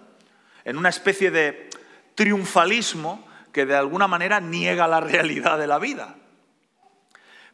En 0.65 0.77
una 0.77 0.89
especie 0.89 1.31
de 1.31 1.69
triunfalismo 2.15 3.27
que 3.51 3.65
de 3.65 3.75
alguna 3.75 4.07
manera 4.07 4.39
niega 4.39 4.87
la 4.87 4.99
realidad 4.99 5.57
de 5.57 5.67
la 5.67 5.79
vida. 5.79 6.15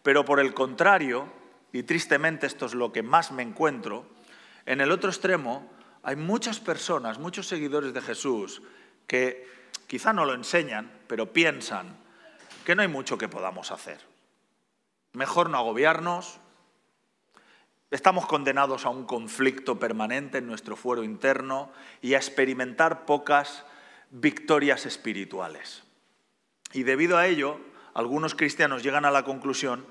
Pero 0.03 0.25
por 0.25 0.39
el 0.39 0.53
contrario, 0.53 1.31
y 1.71 1.83
tristemente 1.83 2.47
esto 2.47 2.65
es 2.65 2.73
lo 2.73 2.91
que 2.91 3.03
más 3.03 3.31
me 3.31 3.43
encuentro, 3.43 4.07
en 4.65 4.81
el 4.81 4.91
otro 4.91 5.09
extremo 5.09 5.69
hay 6.03 6.15
muchas 6.15 6.59
personas, 6.59 7.19
muchos 7.19 7.47
seguidores 7.47 7.93
de 7.93 8.01
Jesús 8.01 8.61
que 9.07 9.47
quizá 9.87 10.13
no 10.13 10.25
lo 10.25 10.33
enseñan, 10.33 10.91
pero 11.07 11.33
piensan 11.33 11.97
que 12.65 12.75
no 12.75 12.81
hay 12.81 12.87
mucho 12.87 13.17
que 13.17 13.27
podamos 13.27 13.71
hacer. 13.71 13.99
Mejor 15.13 15.49
no 15.49 15.57
agobiarnos, 15.57 16.39
Estamos 17.91 18.27
condenados 18.27 18.85
a 18.85 18.89
un 18.89 19.05
conflicto 19.05 19.79
permanente 19.79 20.37
en 20.37 20.47
nuestro 20.47 20.75
fuero 20.75 21.03
interno 21.03 21.71
y 22.01 22.13
a 22.13 22.17
experimentar 22.17 23.05
pocas 23.05 23.65
victorias 24.11 24.85
espirituales. 24.85 25.83
Y 26.71 26.83
debido 26.83 27.17
a 27.17 27.25
ello, 27.25 27.59
algunos 27.95 28.35
cristianos 28.35 28.83
llegan 28.83 29.05
a 29.05 29.11
la 29.11 29.23
conclusión 29.23 29.87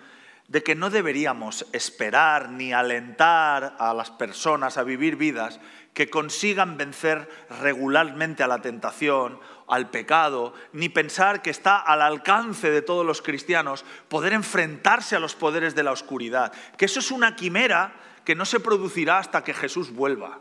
de 0.48 0.62
que 0.62 0.74
no 0.74 0.90
deberíamos 0.90 1.66
esperar 1.72 2.50
ni 2.50 2.72
alentar 2.72 3.76
a 3.78 3.94
las 3.94 4.10
personas 4.10 4.78
a 4.78 4.82
vivir 4.82 5.16
vidas 5.16 5.60
que 5.92 6.10
consigan 6.10 6.76
vencer 6.76 7.28
regularmente 7.60 8.42
a 8.42 8.48
la 8.48 8.60
tentación, 8.60 9.40
al 9.66 9.90
pecado, 9.90 10.54
ni 10.72 10.88
pensar 10.88 11.42
que 11.42 11.50
está 11.50 11.78
al 11.78 12.00
alcance 12.00 12.70
de 12.70 12.82
todos 12.82 13.04
los 13.04 13.20
cristianos 13.20 13.84
poder 14.08 14.32
enfrentarse 14.32 15.16
a 15.16 15.20
los 15.20 15.34
poderes 15.34 15.74
de 15.74 15.82
la 15.82 15.92
oscuridad, 15.92 16.52
que 16.76 16.86
eso 16.86 17.00
es 17.00 17.10
una 17.10 17.36
quimera 17.36 17.94
que 18.24 18.34
no 18.34 18.44
se 18.44 18.60
producirá 18.60 19.18
hasta 19.18 19.44
que 19.44 19.54
Jesús 19.54 19.92
vuelva. 19.92 20.40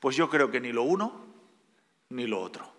Pues 0.00 0.16
yo 0.16 0.30
creo 0.30 0.50
que 0.50 0.60
ni 0.60 0.72
lo 0.72 0.82
uno 0.82 1.26
ni 2.08 2.26
lo 2.26 2.40
otro. 2.40 2.72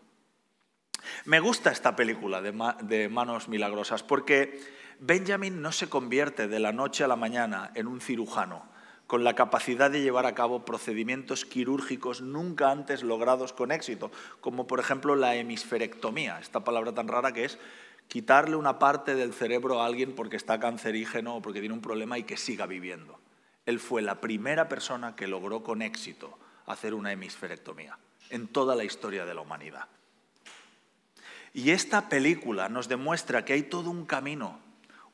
Me 1.26 1.40
gusta 1.40 1.72
esta 1.72 1.96
película 1.96 2.42
de, 2.42 3.10
Manos 3.10 3.48
Milagrosas 3.48 4.04
porque 4.04 4.81
Benjamin 5.04 5.64
no 5.64 5.72
se 5.72 5.90
convierte 5.90 6.48
de 6.48 6.60
la 6.60 6.72
noche 6.72 7.04
a 7.04 7.08
la 7.08 7.16
mañana 7.16 7.72
en 7.74 7.88
un 7.88 8.02
cirujano 8.02 8.70
con 9.08 9.24
la 9.24 9.34
capacidad 9.34 9.90
de 9.90 10.04
llevar 10.04 10.28
a 10.28 10.36
cabo 10.36 10.64
procedimientos 10.64 11.44
quirúrgicos 11.44 12.22
nunca 12.22 12.70
antes 12.70 13.02
logrados 13.02 13.52
con 13.52 13.72
éxito, 13.72 14.12
como 14.42 14.68
por 14.68 14.80
ejemplo 14.80 15.16
la 15.16 15.36
hemisferectomía, 15.36 16.40
esta 16.40 16.64
palabra 16.64 16.94
tan 16.94 17.08
rara 17.08 17.32
que 17.32 17.46
es 17.46 17.58
quitarle 18.08 18.56
una 18.56 18.78
parte 18.78 19.16
del 19.16 19.34
cerebro 19.34 19.82
a 19.82 19.88
alguien 19.88 20.14
porque 20.14 20.38
está 20.38 20.60
cancerígeno 20.60 21.38
o 21.38 21.42
porque 21.42 21.62
tiene 21.62 21.74
un 21.74 21.82
problema 21.82 22.20
y 22.20 22.24
que 22.24 22.38
siga 22.38 22.68
viviendo. 22.68 23.20
Él 23.66 23.80
fue 23.80 24.04
la 24.04 24.22
primera 24.22 24.70
persona 24.70 25.16
que 25.16 25.26
logró 25.26 25.64
con 25.64 25.82
éxito 25.82 26.38
hacer 26.68 26.94
una 26.94 27.12
hemisferectomía 27.12 27.98
en 28.30 28.48
toda 28.48 28.76
la 28.76 28.84
historia 28.84 29.26
de 29.26 29.34
la 29.34 29.42
humanidad. 29.42 29.88
Y 31.56 31.72
esta 31.72 32.08
película 32.08 32.70
nos 32.70 32.88
demuestra 32.88 33.44
que 33.44 33.54
hay 33.54 33.64
todo 33.64 33.90
un 33.90 34.06
camino 34.06 34.70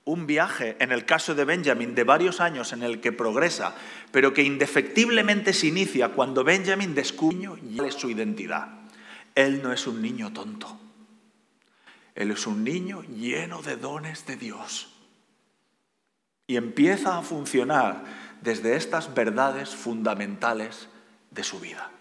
un 0.07 0.25
viaje, 0.25 0.77
en 0.79 0.93
el 0.93 1.05
caso 1.05 1.35
de 1.35 1.43
Benjamin, 1.43 1.93
de 1.93 2.05
varios 2.05 2.39
años 2.39 2.71
en 2.71 2.81
el 2.81 3.01
que 3.01 3.11
progresa, 3.11 3.75
pero 4.11 4.33
que 4.33 4.41
indefectiblemente 4.41 5.51
se 5.51 5.67
inicia 5.67 6.09
cuando 6.09 6.45
Benjamin 6.45 6.95
descubre 6.95 7.91
su 7.91 8.09
identidad. 8.09 8.69
Él 9.35 9.61
no 9.61 9.73
es 9.73 9.85
un 9.85 10.01
niño 10.01 10.31
tonto. 10.31 10.79
Él 12.15 12.31
es 12.31 12.47
un 12.47 12.63
niño 12.63 13.03
lleno 13.03 13.61
de 13.61 13.75
dones 13.75 14.25
de 14.25 14.37
Dios. 14.37 14.93
Y 16.47 16.55
empieza 16.55 17.17
a 17.17 17.21
funcionar 17.21 18.05
desde 18.41 18.77
estas 18.77 19.13
verdades 19.13 19.75
fundamentales 19.75 20.87
de 21.31 21.43
su 21.43 21.59
vida. 21.59 21.91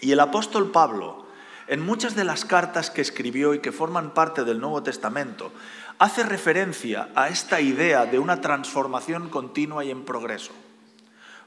Y 0.00 0.12
el 0.12 0.20
apóstol 0.20 0.70
Pablo 0.70 1.23
en 1.66 1.80
muchas 1.80 2.14
de 2.14 2.24
las 2.24 2.44
cartas 2.44 2.90
que 2.90 3.00
escribió 3.00 3.54
y 3.54 3.60
que 3.60 3.72
forman 3.72 4.14
parte 4.14 4.44
del 4.44 4.60
Nuevo 4.60 4.82
Testamento, 4.82 5.52
hace 5.98 6.22
referencia 6.22 7.08
a 7.14 7.28
esta 7.28 7.60
idea 7.60 8.06
de 8.06 8.18
una 8.18 8.40
transformación 8.40 9.28
continua 9.28 9.84
y 9.84 9.90
en 9.90 10.04
progreso. 10.04 10.52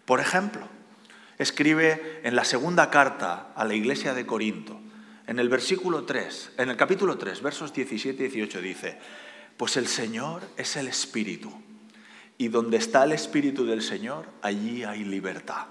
Por 0.06 0.20
ejemplo, 0.20 0.62
escribe 1.38 2.22
en 2.24 2.36
la 2.36 2.46
segunda 2.46 2.90
carta 2.90 3.52
a 3.56 3.66
la 3.66 3.76
iglesia 3.76 4.14
de 4.14 4.26
Corinto, 4.26 4.80
en 5.28 5.40
el 5.40 5.50
versículo 5.50 6.06
3, 6.06 6.54
en 6.58 6.70
el 6.70 6.78
capítulo 6.78 7.18
3, 7.18 7.42
versos 7.42 7.74
17 7.74 8.24
y 8.24 8.28
18 8.30 8.62
dice, 8.62 8.98
pues 9.58 9.76
el 9.76 9.88
Señor 9.88 10.44
es 10.56 10.78
el 10.78 10.88
Espíritu, 10.88 11.52
y 12.38 12.48
donde 12.48 12.78
está 12.78 13.04
el 13.04 13.12
Espíritu 13.12 13.66
del 13.66 13.82
Señor, 13.82 14.30
allí 14.42 14.84
hay 14.84 15.04
libertad. 15.04 15.66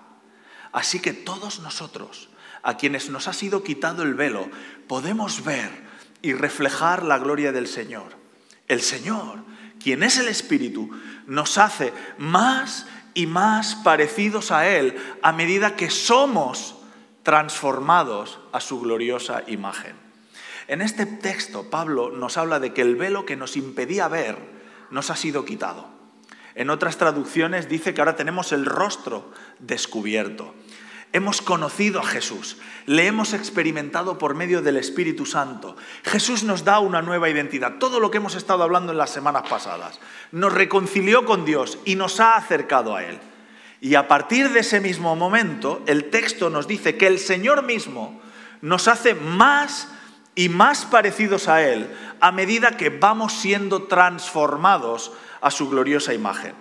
Así 0.72 1.00
que 1.00 1.14
todos 1.14 1.60
nosotros, 1.60 2.28
a 2.66 2.76
quienes 2.76 3.10
nos 3.10 3.28
ha 3.28 3.32
sido 3.32 3.62
quitado 3.62 4.02
el 4.02 4.14
velo, 4.14 4.50
podemos 4.88 5.44
ver 5.44 5.70
y 6.20 6.32
reflejar 6.32 7.04
la 7.04 7.16
gloria 7.16 7.52
del 7.52 7.68
Señor. 7.68 8.16
El 8.66 8.82
Señor, 8.82 9.44
quien 9.80 10.02
es 10.02 10.18
el 10.18 10.26
Espíritu, 10.26 10.90
nos 11.28 11.58
hace 11.58 11.92
más 12.18 12.88
y 13.14 13.26
más 13.26 13.76
parecidos 13.76 14.50
a 14.50 14.66
Él 14.66 14.96
a 15.22 15.30
medida 15.30 15.76
que 15.76 15.90
somos 15.90 16.74
transformados 17.22 18.40
a 18.50 18.58
su 18.58 18.80
gloriosa 18.80 19.44
imagen. 19.46 19.94
En 20.66 20.82
este 20.82 21.06
texto 21.06 21.70
Pablo 21.70 22.10
nos 22.10 22.36
habla 22.36 22.58
de 22.58 22.72
que 22.72 22.82
el 22.82 22.96
velo 22.96 23.24
que 23.26 23.36
nos 23.36 23.56
impedía 23.56 24.08
ver 24.08 24.38
nos 24.90 25.10
ha 25.10 25.16
sido 25.16 25.44
quitado. 25.44 25.86
En 26.56 26.68
otras 26.68 26.96
traducciones 26.96 27.68
dice 27.68 27.94
que 27.94 28.00
ahora 28.00 28.16
tenemos 28.16 28.50
el 28.50 28.66
rostro 28.66 29.30
descubierto. 29.60 30.52
Hemos 31.12 31.40
conocido 31.40 32.00
a 32.00 32.06
Jesús, 32.06 32.58
le 32.84 33.06
hemos 33.06 33.32
experimentado 33.32 34.18
por 34.18 34.34
medio 34.34 34.60
del 34.60 34.76
Espíritu 34.76 35.24
Santo. 35.24 35.76
Jesús 36.04 36.42
nos 36.42 36.64
da 36.64 36.78
una 36.78 37.00
nueva 37.00 37.30
identidad, 37.30 37.78
todo 37.78 38.00
lo 38.00 38.10
que 38.10 38.18
hemos 38.18 38.34
estado 38.34 38.62
hablando 38.62 38.92
en 38.92 38.98
las 38.98 39.10
semanas 39.10 39.44
pasadas. 39.48 39.98
Nos 40.32 40.52
reconcilió 40.52 41.24
con 41.24 41.44
Dios 41.44 41.78
y 41.84 41.94
nos 41.94 42.20
ha 42.20 42.36
acercado 42.36 42.94
a 42.94 43.04
Él. 43.04 43.18
Y 43.80 43.94
a 43.94 44.08
partir 44.08 44.50
de 44.50 44.60
ese 44.60 44.80
mismo 44.80 45.16
momento, 45.16 45.82
el 45.86 46.10
texto 46.10 46.50
nos 46.50 46.66
dice 46.66 46.96
que 46.96 47.06
el 47.06 47.18
Señor 47.18 47.62
mismo 47.62 48.20
nos 48.60 48.88
hace 48.88 49.14
más 49.14 49.88
y 50.34 50.48
más 50.48 50.84
parecidos 50.84 51.48
a 51.48 51.62
Él 51.62 51.88
a 52.20 52.32
medida 52.32 52.76
que 52.76 52.90
vamos 52.90 53.32
siendo 53.32 53.84
transformados 53.84 55.12
a 55.46 55.50
su 55.52 55.70
gloriosa 55.70 56.12
imagen. 56.12 56.54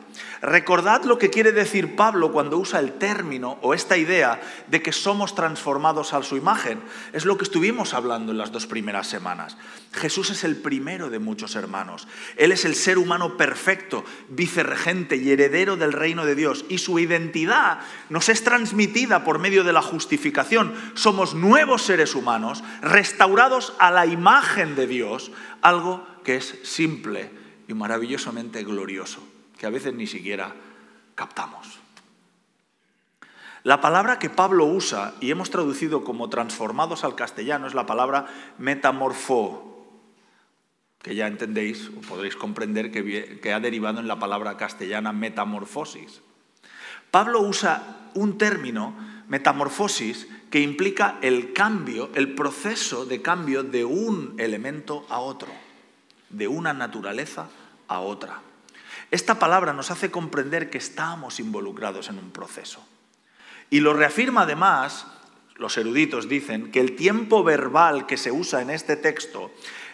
Recordad 0.43 1.05
lo 1.05 1.17
que 1.17 1.31
quiere 1.31 1.51
decir 1.51 1.95
Pablo 1.95 2.31
cuando 2.31 2.59
usa 2.59 2.79
el 2.79 2.93
término 2.93 3.57
o 3.63 3.73
esta 3.73 3.97
idea 3.97 4.39
de 4.67 4.83
que 4.83 4.91
somos 4.91 5.33
transformados 5.33 6.13
a 6.13 6.21
su 6.21 6.37
imagen. 6.37 6.83
Es 7.11 7.25
lo 7.25 7.35
que 7.35 7.45
estuvimos 7.45 7.95
hablando 7.95 8.31
en 8.31 8.37
las 8.37 8.51
dos 8.51 8.67
primeras 8.67 9.07
semanas. 9.07 9.57
Jesús 9.91 10.29
es 10.29 10.43
el 10.43 10.57
primero 10.57 11.09
de 11.09 11.17
muchos 11.17 11.55
hermanos. 11.55 12.07
Él 12.37 12.51
es 12.51 12.63
el 12.63 12.75
ser 12.75 12.99
humano 12.99 13.37
perfecto, 13.37 14.05
vicerregente 14.29 15.15
y 15.15 15.31
heredero 15.31 15.77
del 15.77 15.91
reino 15.91 16.23
de 16.23 16.35
Dios. 16.35 16.63
Y 16.69 16.77
su 16.77 16.99
identidad 16.99 17.79
nos 18.09 18.29
es 18.29 18.43
transmitida 18.43 19.23
por 19.23 19.39
medio 19.39 19.63
de 19.63 19.73
la 19.73 19.81
justificación. 19.81 20.75
Somos 20.93 21.33
nuevos 21.33 21.81
seres 21.81 22.13
humanos, 22.13 22.63
restaurados 22.83 23.73
a 23.79 23.89
la 23.89 24.05
imagen 24.05 24.75
de 24.75 24.85
Dios, 24.85 25.31
algo 25.63 26.05
que 26.23 26.35
es 26.35 26.59
simple 26.61 27.44
y 27.67 27.73
maravillosamente 27.73 28.63
glorioso 28.63 29.21
que 29.57 29.65
a 29.65 29.69
veces 29.69 29.93
ni 29.93 30.07
siquiera 30.07 30.53
captamos. 31.15 31.79
La 33.63 33.81
palabra 33.81 34.19
que 34.19 34.29
Pablo 34.29 34.65
usa 34.65 35.15
y 35.19 35.31
hemos 35.31 35.49
traducido 35.49 36.03
como 36.03 36.29
transformados 36.29 37.03
al 37.03 37.15
castellano 37.15 37.65
es 37.65 37.73
la 37.73 37.87
palabra 37.87 38.27
metamorfo, 38.59 39.71
que 41.01 41.15
ya 41.15 41.25
entendéis 41.25 41.89
o 41.97 42.01
podréis 42.01 42.35
comprender 42.35 42.91
que, 42.91 43.53
ha 43.53 43.59
derivado 43.59 43.99
en 43.99 44.07
la 44.07 44.19
palabra 44.19 44.57
castellana 44.57 45.13
metamorfosis. 45.13 46.21
Pablo 47.09 47.41
usa 47.41 48.09
un 48.13 48.37
término, 48.37 48.95
metamorfosis, 49.27 50.27
que 50.51 50.59
implica 50.59 51.17
el 51.21 51.53
cambio, 51.53 52.11
el 52.13 52.35
proceso 52.35 53.05
de 53.05 53.21
cambio 53.23 53.63
de 53.63 53.83
un 53.83 54.35
elemento 54.37 55.07
a 55.09 55.19
otro, 55.19 55.51
de 56.29 56.47
una 56.47 56.73
naturaleza 56.73 57.49
otra. 57.89 58.41
Esta 59.11 59.39
palabra 59.39 59.73
nos 59.73 59.91
hace 59.91 60.11
comprender 60.11 60.69
que 60.69 60.77
estamos 60.77 61.39
involucrados 61.39 62.09
en 62.09 62.17
un 62.17 62.31
proceso. 62.31 62.85
Y 63.69 63.79
lo 63.79 63.93
reafirma 63.93 64.41
además, 64.41 65.07
los 65.55 65.77
eruditos 65.77 66.27
dicen, 66.27 66.71
que 66.71 66.79
el 66.79 66.95
tiempo 66.95 67.43
verbal 67.43 68.05
que 68.05 68.17
se 68.17 68.31
usa 68.31 68.61
en 68.61 68.69
este 68.69 68.95
texto 68.95 69.51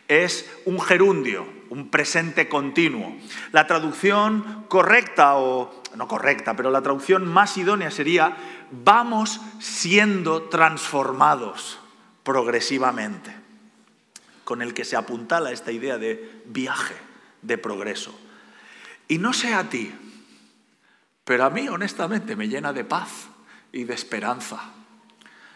es 0.07 0.49
un 0.65 0.79
gerundio, 0.81 1.47
un 1.69 1.89
presente 1.89 2.49
continuo. 2.49 3.15
La 3.51 3.67
traducción 3.67 4.65
correcta, 4.67 5.35
o 5.37 5.83
no 5.95 6.07
correcta, 6.07 6.55
pero 6.55 6.69
la 6.69 6.81
traducción 6.81 7.27
más 7.27 7.57
idónea 7.57 7.91
sería, 7.91 8.35
vamos 8.71 9.39
siendo 9.59 10.43
transformados 10.43 11.79
progresivamente, 12.23 13.33
con 14.43 14.61
el 14.61 14.73
que 14.73 14.83
se 14.83 14.97
apuntala 14.97 15.51
esta 15.51 15.71
idea 15.71 15.97
de 15.97 16.41
viaje, 16.45 16.95
de 17.41 17.57
progreso. 17.57 18.17
Y 19.07 19.17
no 19.17 19.33
sé 19.33 19.53
a 19.53 19.69
ti, 19.69 19.93
pero 21.23 21.45
a 21.45 21.49
mí 21.49 21.67
honestamente 21.67 22.35
me 22.35 22.47
llena 22.47 22.73
de 22.73 22.83
paz 22.83 23.27
y 23.71 23.83
de 23.83 23.93
esperanza 23.93 24.73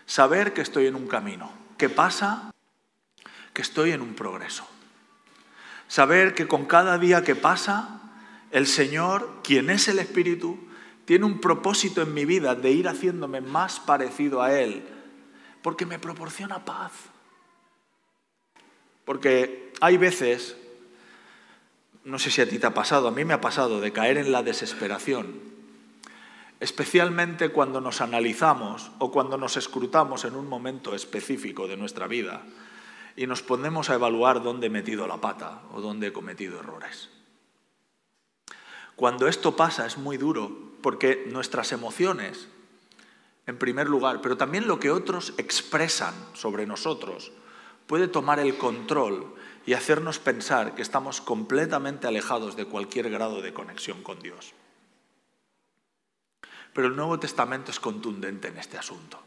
saber 0.05 0.53
que 0.53 0.61
estoy 0.61 0.87
en 0.87 0.95
un 0.95 1.07
camino. 1.07 1.51
¿Qué 1.77 1.89
pasa? 1.89 2.51
Que 3.53 3.61
estoy 3.61 3.91
en 3.91 4.01
un 4.01 4.13
progreso. 4.13 4.67
Saber 5.87 6.33
que 6.33 6.47
con 6.47 6.65
cada 6.65 6.97
día 6.97 7.23
que 7.23 7.35
pasa, 7.35 8.01
el 8.51 8.67
Señor, 8.67 9.41
quien 9.43 9.69
es 9.69 9.87
el 9.87 9.99
Espíritu, 9.99 10.59
tiene 11.05 11.25
un 11.25 11.39
propósito 11.39 12.01
en 12.01 12.13
mi 12.13 12.25
vida 12.25 12.55
de 12.55 12.71
ir 12.71 12.87
haciéndome 12.87 13.41
más 13.41 13.79
parecido 13.79 14.41
a 14.41 14.53
Él, 14.53 14.83
porque 15.61 15.85
me 15.85 15.99
proporciona 15.99 16.65
paz. 16.65 16.91
Porque 19.05 19.71
hay 19.81 19.97
veces 19.97 20.57
no 22.05 22.19
sé 22.19 22.29
si 22.29 22.41
a 22.41 22.47
ti 22.47 22.59
te 22.59 22.67
ha 22.67 22.73
pasado, 22.73 23.07
a 23.07 23.11
mí 23.11 23.25
me 23.25 23.33
ha 23.33 23.41
pasado 23.41 23.81
de 23.81 23.91
caer 23.91 24.17
en 24.17 24.31
la 24.31 24.43
desesperación, 24.43 25.41
especialmente 26.59 27.49
cuando 27.49 27.81
nos 27.81 27.99
analizamos 27.99 28.91
o 28.99 29.11
cuando 29.11 29.37
nos 29.37 29.57
escrutamos 29.57 30.23
en 30.23 30.35
un 30.35 30.47
momento 30.47 30.93
específico 30.93 31.67
de 31.67 31.77
nuestra 31.77 32.07
vida 32.07 32.43
y 33.15 33.25
nos 33.25 33.41
ponemos 33.41 33.89
a 33.89 33.95
evaluar 33.95 34.43
dónde 34.43 34.67
he 34.67 34.69
metido 34.69 35.07
la 35.07 35.17
pata 35.17 35.63
o 35.73 35.81
dónde 35.81 36.07
he 36.07 36.13
cometido 36.13 36.59
errores. 36.59 37.09
Cuando 38.95 39.27
esto 39.27 39.55
pasa 39.55 39.87
es 39.87 39.97
muy 39.97 40.17
duro 40.17 40.75
porque 40.81 41.25
nuestras 41.31 41.71
emociones, 41.71 42.47
en 43.47 43.57
primer 43.57 43.87
lugar, 43.87 44.21
pero 44.21 44.37
también 44.37 44.67
lo 44.67 44.79
que 44.79 44.91
otros 44.91 45.33
expresan 45.37 46.13
sobre 46.33 46.67
nosotros, 46.67 47.31
puede 47.87 48.07
tomar 48.07 48.39
el 48.39 48.57
control 48.57 49.33
y 49.65 49.73
hacernos 49.73 50.19
pensar 50.19 50.75
que 50.75 50.81
estamos 50.81 51.21
completamente 51.21 52.07
alejados 52.07 52.55
de 52.55 52.65
cualquier 52.65 53.09
grado 53.09 53.41
de 53.41 53.53
conexión 53.53 54.03
con 54.03 54.21
Dios. 54.21 54.53
Pero 56.73 56.87
el 56.87 56.95
Nuevo 56.95 57.19
Testamento 57.19 57.71
es 57.71 57.79
contundente 57.79 58.49
en 58.49 58.57
este 58.57 58.77
asunto 58.77 59.24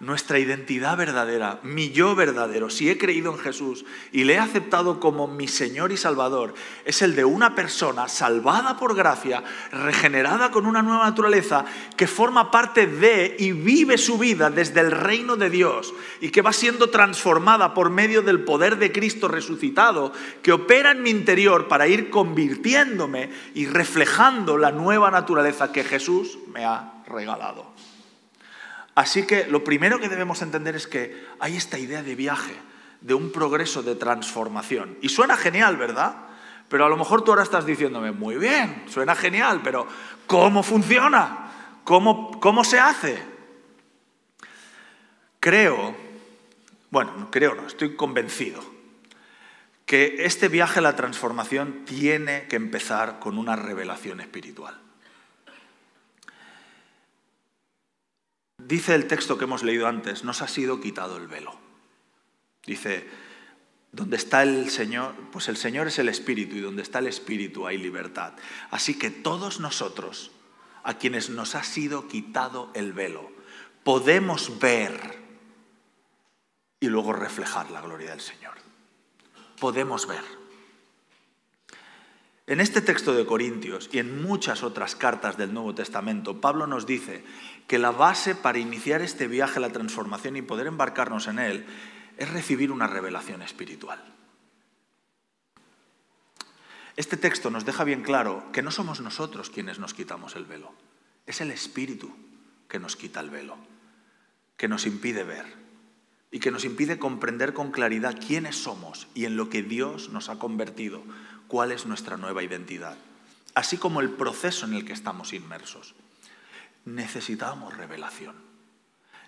nuestra 0.00 0.38
identidad 0.38 0.96
verdadera, 0.96 1.60
mi 1.62 1.90
yo 1.90 2.14
verdadero, 2.14 2.70
si 2.70 2.88
he 2.88 2.96
creído 2.96 3.32
en 3.32 3.38
Jesús 3.38 3.84
y 4.12 4.24
le 4.24 4.34
he 4.34 4.38
aceptado 4.38 4.98
como 4.98 5.28
mi 5.28 5.46
Señor 5.46 5.92
y 5.92 5.98
Salvador, 5.98 6.54
es 6.86 7.02
el 7.02 7.14
de 7.14 7.26
una 7.26 7.54
persona 7.54 8.08
salvada 8.08 8.78
por 8.78 8.96
gracia, 8.96 9.44
regenerada 9.70 10.50
con 10.50 10.64
una 10.64 10.80
nueva 10.80 11.04
naturaleza, 11.04 11.66
que 11.98 12.06
forma 12.06 12.50
parte 12.50 12.86
de 12.86 13.36
y 13.38 13.52
vive 13.52 13.98
su 13.98 14.16
vida 14.16 14.48
desde 14.48 14.80
el 14.80 14.90
reino 14.90 15.36
de 15.36 15.50
Dios 15.50 15.92
y 16.22 16.30
que 16.30 16.40
va 16.40 16.54
siendo 16.54 16.88
transformada 16.88 17.74
por 17.74 17.90
medio 17.90 18.22
del 18.22 18.42
poder 18.42 18.78
de 18.78 18.92
Cristo 18.92 19.28
resucitado, 19.28 20.14
que 20.42 20.52
opera 20.52 20.92
en 20.92 21.02
mi 21.02 21.10
interior 21.10 21.68
para 21.68 21.86
ir 21.86 22.08
convirtiéndome 22.08 23.30
y 23.54 23.66
reflejando 23.66 24.56
la 24.56 24.72
nueva 24.72 25.10
naturaleza 25.10 25.72
que 25.72 25.84
Jesús 25.84 26.38
me 26.54 26.64
ha 26.64 27.02
regalado. 27.06 27.69
Así 29.00 29.22
que 29.22 29.46
lo 29.46 29.64
primero 29.64 29.98
que 29.98 30.10
debemos 30.10 30.42
entender 30.42 30.76
es 30.76 30.86
que 30.86 31.24
hay 31.38 31.56
esta 31.56 31.78
idea 31.78 32.02
de 32.02 32.14
viaje, 32.14 32.52
de 33.00 33.14
un 33.14 33.32
progreso 33.32 33.82
de 33.82 33.94
transformación. 33.94 34.98
Y 35.00 35.08
suena 35.08 35.38
genial, 35.38 35.78
¿verdad? 35.78 36.16
Pero 36.68 36.84
a 36.84 36.88
lo 36.90 36.98
mejor 36.98 37.24
tú 37.24 37.30
ahora 37.30 37.42
estás 37.42 37.64
diciéndome, 37.64 38.12
muy 38.12 38.36
bien, 38.36 38.84
suena 38.90 39.14
genial, 39.14 39.62
pero 39.64 39.86
¿cómo 40.26 40.62
funciona? 40.62 41.50
¿Cómo, 41.82 42.38
cómo 42.40 42.62
se 42.62 42.78
hace? 42.78 43.22
Creo, 45.40 45.96
bueno, 46.90 47.14
no 47.16 47.30
creo, 47.30 47.54
no, 47.54 47.68
estoy 47.68 47.96
convencido 47.96 48.62
que 49.86 50.26
este 50.26 50.48
viaje 50.48 50.80
a 50.80 50.82
la 50.82 50.94
transformación 50.94 51.86
tiene 51.86 52.48
que 52.48 52.56
empezar 52.56 53.18
con 53.18 53.38
una 53.38 53.56
revelación 53.56 54.20
espiritual. 54.20 54.78
Dice 58.70 58.94
el 58.94 59.08
texto 59.08 59.36
que 59.36 59.44
hemos 59.44 59.64
leído 59.64 59.88
antes, 59.88 60.22
nos 60.22 60.42
ha 60.42 60.48
sido 60.48 60.80
quitado 60.80 61.16
el 61.16 61.26
velo. 61.26 61.58
Dice, 62.64 63.04
donde 63.90 64.16
está 64.16 64.44
el 64.44 64.70
Señor, 64.70 65.12
pues 65.32 65.48
el 65.48 65.56
Señor 65.56 65.88
es 65.88 65.98
el 65.98 66.08
Espíritu 66.08 66.54
y 66.54 66.60
donde 66.60 66.82
está 66.82 67.00
el 67.00 67.08
Espíritu 67.08 67.66
hay 67.66 67.78
libertad. 67.78 68.34
Así 68.70 68.96
que 68.96 69.10
todos 69.10 69.58
nosotros, 69.58 70.30
a 70.84 70.94
quienes 70.94 71.30
nos 71.30 71.56
ha 71.56 71.64
sido 71.64 72.06
quitado 72.06 72.70
el 72.74 72.92
velo, 72.92 73.32
podemos 73.82 74.60
ver 74.60 75.18
y 76.78 76.86
luego 76.86 77.12
reflejar 77.12 77.72
la 77.72 77.80
gloria 77.80 78.10
del 78.10 78.20
Señor. 78.20 78.54
Podemos 79.58 80.06
ver. 80.06 80.39
En 82.50 82.58
este 82.58 82.80
texto 82.80 83.14
de 83.14 83.24
Corintios 83.24 83.88
y 83.92 84.00
en 84.00 84.22
muchas 84.22 84.64
otras 84.64 84.96
cartas 84.96 85.36
del 85.36 85.54
Nuevo 85.54 85.72
Testamento, 85.72 86.40
Pablo 86.40 86.66
nos 86.66 86.84
dice 86.84 87.22
que 87.68 87.78
la 87.78 87.92
base 87.92 88.34
para 88.34 88.58
iniciar 88.58 89.02
este 89.02 89.28
viaje 89.28 89.58
a 89.58 89.60
la 89.60 89.70
transformación 89.70 90.34
y 90.34 90.42
poder 90.42 90.66
embarcarnos 90.66 91.28
en 91.28 91.38
él 91.38 91.64
es 92.16 92.28
recibir 92.28 92.72
una 92.72 92.88
revelación 92.88 93.42
espiritual. 93.42 94.02
Este 96.96 97.16
texto 97.16 97.50
nos 97.50 97.64
deja 97.64 97.84
bien 97.84 98.02
claro 98.02 98.50
que 98.52 98.62
no 98.62 98.72
somos 98.72 99.00
nosotros 99.00 99.48
quienes 99.48 99.78
nos 99.78 99.94
quitamos 99.94 100.34
el 100.34 100.44
velo, 100.44 100.72
es 101.26 101.40
el 101.40 101.52
Espíritu 101.52 102.12
que 102.66 102.80
nos 102.80 102.96
quita 102.96 103.20
el 103.20 103.30
velo, 103.30 103.58
que 104.56 104.66
nos 104.66 104.86
impide 104.86 105.22
ver 105.22 105.46
y 106.32 106.40
que 106.40 106.50
nos 106.50 106.64
impide 106.64 106.98
comprender 106.98 107.54
con 107.54 107.70
claridad 107.70 108.18
quiénes 108.18 108.56
somos 108.56 109.06
y 109.14 109.26
en 109.26 109.36
lo 109.36 109.48
que 109.50 109.62
Dios 109.62 110.10
nos 110.10 110.28
ha 110.28 110.40
convertido, 110.40 111.04
cuál 111.50 111.72
es 111.72 111.84
nuestra 111.84 112.16
nueva 112.16 112.44
identidad, 112.44 112.96
así 113.54 113.76
como 113.76 114.00
el 114.00 114.10
proceso 114.10 114.66
en 114.66 114.74
el 114.74 114.84
que 114.84 114.92
estamos 114.92 115.32
inmersos. 115.32 115.94
Necesitamos 116.84 117.76
revelación, 117.76 118.36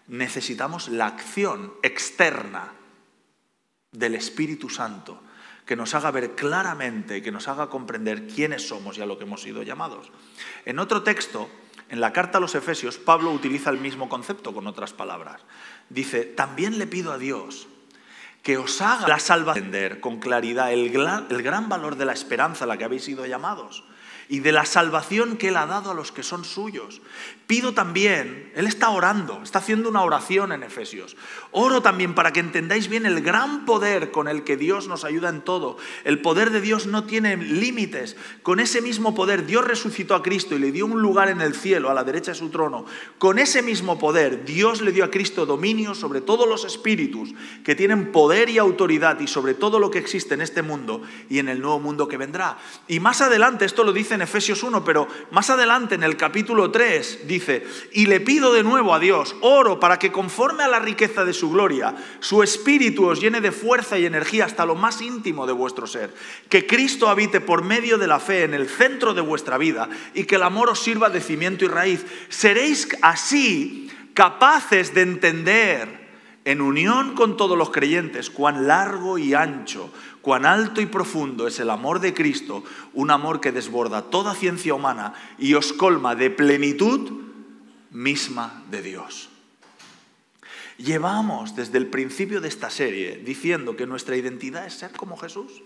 necesitamos 0.07 0.89
la 0.89 1.07
acción 1.07 1.75
externa 1.83 2.73
del 3.91 4.15
Espíritu 4.15 4.71
Santo 4.71 5.21
que 5.67 5.77
nos 5.77 5.95
haga 5.95 6.11
ver 6.13 6.35
claramente, 6.35 7.23
que 7.23 7.33
nos 7.33 7.49
haga 7.49 7.69
comprender 7.69 8.29
quiénes 8.29 8.69
somos 8.69 8.99
y 8.99 9.03
a 9.03 9.07
lo 9.07 9.19
que 9.19 9.25
hemos 9.25 9.43
sido 9.43 9.63
llamados. 9.63 10.11
En 10.65 10.79
otro 10.79 11.03
texto, 11.03 11.51
en 11.89 12.01
la 12.01 12.13
carta 12.13 12.39
a 12.39 12.41
los 12.41 12.55
Efesios, 12.55 12.99
Pablo 12.99 13.33
utiliza 13.33 13.71
el 13.71 13.79
mismo 13.79 14.09
concepto 14.09 14.55
con 14.55 14.67
otras 14.67 14.93
palabras. 14.93 15.41
Dice, 15.89 16.25
también 16.25 16.79
le 16.79 16.87
pido 16.87 17.13
a 17.13 17.19
Dios 17.19 17.69
que 18.43 18.59
os 18.59 18.81
haga 18.81 19.09
la 19.09 19.19
salvación 19.19 19.73
con 20.01 20.19
claridad 20.19 20.73
el 20.73 20.91
gran, 20.91 21.27
el 21.31 21.43
gran 21.43 21.69
valor 21.69 21.97
de 21.97 22.05
la 22.05 22.13
esperanza 22.13 22.65
a 22.65 22.67
la 22.69 22.77
que 22.77 22.85
habéis 22.85 23.05
sido 23.05 23.25
llamados 23.27 23.85
y 24.29 24.41
de 24.41 24.53
la 24.53 24.65
salvación 24.65 25.37
que 25.37 25.49
Él 25.49 25.57
ha 25.57 25.67
dado 25.67 25.91
a 25.91 25.95
los 25.95 26.13
que 26.13 26.23
son 26.23 26.45
suyos. 26.45 27.01
Pido 27.47 27.75
también, 27.75 28.51
Él 28.55 28.67
está 28.67 28.91
orando, 28.91 29.41
está 29.43 29.59
haciendo 29.59 29.89
una 29.89 30.03
oración 30.03 30.53
en 30.53 30.63
Efesios. 30.63 31.17
Oro 31.51 31.83
también 31.83 32.15
para 32.15 32.33
que 32.33 32.41
entendáis 32.41 32.89
bien 32.89 33.05
el 33.05 33.21
gran 33.21 33.67
poder 33.67 34.11
con 34.11 34.29
el 34.29 34.43
que 34.45 34.57
Dios 34.57 34.89
nos 34.89 35.05
ayuda 35.05 35.29
en 35.29 35.43
todo. 35.43 35.77
El 36.05 36.23
poder 36.23 36.51
de 36.51 36.61
Dios 36.61 36.87
no 36.87 37.05
tiene 37.05 37.37
límites. 37.37 38.17
Con 38.43 38.61
ese 38.61 38.81
mismo 38.81 39.15
poder 39.15 39.45
Dios 39.45 39.67
resucitó 39.67 40.15
a 40.15 40.23
Cristo 40.23 40.55
y 40.55 40.61
le 40.61 40.73
dio 40.73 40.87
un 40.87 41.03
lugar 41.03 41.29
en 41.29 41.41
el 41.41 41.55
cielo, 41.55 41.91
a 41.91 41.95
la 41.95 42.05
derecha 42.05 42.33
de 42.33 42.39
su 42.39 42.49
trono. 42.49 42.87
Con 43.19 43.39
ese 43.39 43.61
mismo 43.61 43.99
poder 43.99 44.45
Dios 44.45 44.81
le 44.81 44.93
dio 44.93 45.05
a 45.05 45.11
Cristo 45.11 45.45
dominio 45.45 45.95
sobre 45.95 46.21
todos 46.21 46.49
los 46.49 46.65
espíritus 46.65 47.35
que 47.65 47.75
tienen 47.75 48.13
poder 48.13 48.49
y 48.49 48.59
autoridad 48.59 49.21
y 49.21 49.27
sobre 49.27 49.55
todo 49.55 49.79
lo 49.79 49.91
que 49.91 49.99
existe 49.99 50.35
en 50.35 50.41
este 50.41 50.63
mundo 50.63 51.03
y 51.29 51.39
en 51.39 51.49
el 51.49 51.61
nuevo 51.61 51.81
mundo 51.81 52.09
que 52.09 52.17
vendrá. 52.17 52.59
Y 52.89 53.01
más 53.01 53.21
adelante, 53.21 53.65
esto 53.65 53.85
lo 53.85 53.93
dice 53.93 54.12
en 54.15 54.23
Efesios 54.23 54.63
1, 54.63 54.85
pero 54.85 55.09
más 55.31 55.51
adelante 55.51 55.95
en 55.95 56.03
el 56.03 56.17
capítulo 56.17 56.71
3 56.71 57.27
dice, 57.27 57.67
y 57.93 58.07
le 58.07 58.21
pido 58.21 58.53
de 58.53 58.63
nuevo 58.63 58.95
a 58.95 58.99
Dios, 58.99 59.37
oro 59.41 59.81
para 59.81 59.99
que 59.99 60.13
conforme 60.13 60.63
a 60.63 60.69
la 60.69 60.79
riqueza 60.79 61.25
de 61.25 61.33
su 61.33 61.51
gloria, 61.51 61.95
su 62.21 62.43
espíritu 62.43 63.07
os 63.07 63.21
llene 63.21 63.41
de 63.41 63.53
fuerza 63.53 63.99
y 63.99 64.07
energía 64.07 64.45
hasta 64.45 64.67
lo 64.67 64.75
más 64.75 65.01
íntimo 65.03 65.47
de 65.47 65.53
vuestro 65.53 65.87
ser, 65.87 66.15
que 66.49 66.67
Cristo 66.67 67.09
habite 67.09 67.41
por 67.41 67.65
medio 67.65 67.99
de 67.99 68.07
la 68.07 68.21
fe 68.21 68.45
en 68.45 68.55
el 68.55 68.69
centro 68.69 69.15
de 69.15 69.21
vuestra 69.21 69.59
vida 69.59 69.89
y 70.15 70.25
que 70.25 70.37
el 70.37 70.43
amor 70.43 70.71
os 70.71 70.81
sirva 70.81 71.11
de 71.11 71.21
cimiento 71.21 71.65
y 71.65 71.69
raíz. 71.69 72.05
Seréis 72.29 72.89
así 73.03 73.91
capaces 74.15 74.95
de 74.95 75.03
entender 75.03 76.03
en 76.45 76.61
unión 76.61 77.15
con 77.15 77.37
todos 77.37 77.57
los 77.57 77.71
creyentes 77.71 78.31
cuán 78.31 78.67
largo 78.67 79.19
y 79.19 79.35
ancho, 79.35 79.93
cuán 80.23 80.47
alto 80.47 80.81
y 80.81 80.87
profundo 80.87 81.47
es 81.47 81.61
el 81.61 81.69
amor 81.69 82.01
de 82.01 82.15
Cristo, 82.15 82.65
un 82.95 83.11
amor 83.11 83.41
que 83.41 83.53
desborda 83.53 84.03
toda 84.03 84.35
ciencia 84.35 84.75
humana 84.75 85.15
y 85.39 85.55
os 85.55 85.73
colma 85.73 86.15
de 86.15 86.31
plenitud 86.31 87.21
misma 87.91 88.63
de 88.71 88.83
Dios. 88.83 89.29
Llevamos 90.79 91.55
desde 91.55 91.79
el 91.79 91.89
principio 91.89 92.41
de 92.41 92.49
esta 92.49 92.71
serie 92.71 93.19
diciendo 93.19 93.77
que 93.77 93.87
nuestra 93.87 94.17
identidad 94.17 94.67
es 94.67 94.75
ser 94.75 94.93
como 94.93 95.17
Jesús. 95.17 95.63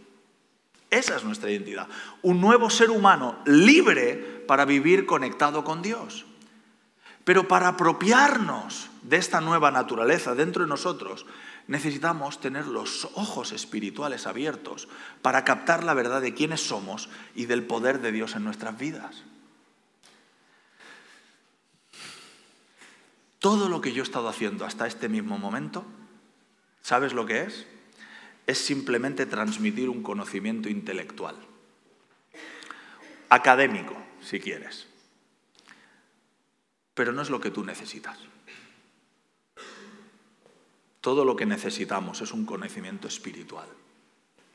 Esa 0.91 1.17
es 1.17 1.25
nuestra 1.25 1.51
identidad. 1.51 1.89
Un 2.23 2.41
nuevo 2.41 2.71
ser 2.71 2.91
humano 2.91 3.39
libre 3.45 4.45
para 4.47 4.65
vivir 4.65 5.07
conectado 5.07 5.65
con 5.65 5.83
Dios. 5.83 6.27
Pero 7.25 7.49
para 7.49 7.69
apropiarnos 7.69 8.89
de 9.03 9.17
esta 9.17 9.41
nueva 9.41 9.71
naturaleza 9.71 10.35
dentro 10.35 10.63
de 10.63 10.69
nosotros, 10.69 11.27
necesitamos 11.69 12.41
tener 12.41 12.67
los 12.67 13.09
ojos 13.15 13.53
espirituales 13.53 14.27
abiertos 14.27 14.89
para 15.23 15.45
captar 15.45 15.85
la 15.85 15.95
verdad 15.95 16.21
de 16.21 16.35
quiénes 16.35 16.61
somos 16.61 17.09
y 17.35 17.47
del 17.47 17.65
poder 17.65 18.01
de 18.01 18.13
Dios 18.13 18.37
en 18.37 18.45
nuestras 18.45 18.79
vidas. 18.79 19.25
Todo 23.39 23.69
lo 23.69 23.81
que 23.81 23.93
yo 23.93 24.03
he 24.03 24.07
estado 24.07 24.29
haciendo 24.29 24.65
hasta 24.65 24.87
este 24.87 25.09
mismo 25.09 25.39
momento, 25.39 25.85
¿sabes 26.83 27.13
lo 27.13 27.27
que 27.27 27.43
es? 27.43 27.67
Es 28.47 28.59
simplemente 28.59 29.27
transmitir 29.27 29.89
un 29.89 30.03
conocimiento 30.03 30.69
intelectual, 30.69 31.37
académico, 33.29 33.97
si 34.21 34.41
quieres. 34.41 34.87
Pero 36.95 37.13
no 37.13 37.23
es 37.23 37.31
lo 37.31 37.41
que 37.41 37.51
tú 37.51 37.65
necesitas. 37.65 38.19
Todo 41.07 41.25
lo 41.25 41.37
que 41.37 41.47
necesitamos 41.47 42.21
es 42.21 42.33
un 42.33 42.45
conocimiento 42.45 43.07
espiritual 43.07 43.69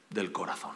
del 0.10 0.34
corazón. 0.34 0.76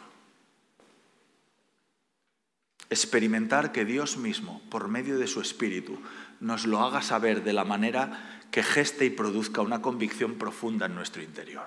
Experimentar 2.88 3.72
que 3.72 3.84
Dios 3.84 4.16
mismo, 4.16 4.62
por 4.70 4.88
medio 4.88 5.18
de 5.18 5.26
su 5.26 5.42
espíritu, 5.42 6.00
nos 6.40 6.64
lo 6.64 6.80
haga 6.80 7.02
saber 7.02 7.44
de 7.44 7.52
la 7.52 7.64
manera 7.64 8.40
que 8.50 8.62
geste 8.62 9.04
y 9.04 9.10
produzca 9.10 9.60
una 9.60 9.82
convicción 9.82 10.36
profunda 10.36 10.86
en 10.86 10.94
nuestro 10.94 11.22
interior. 11.22 11.66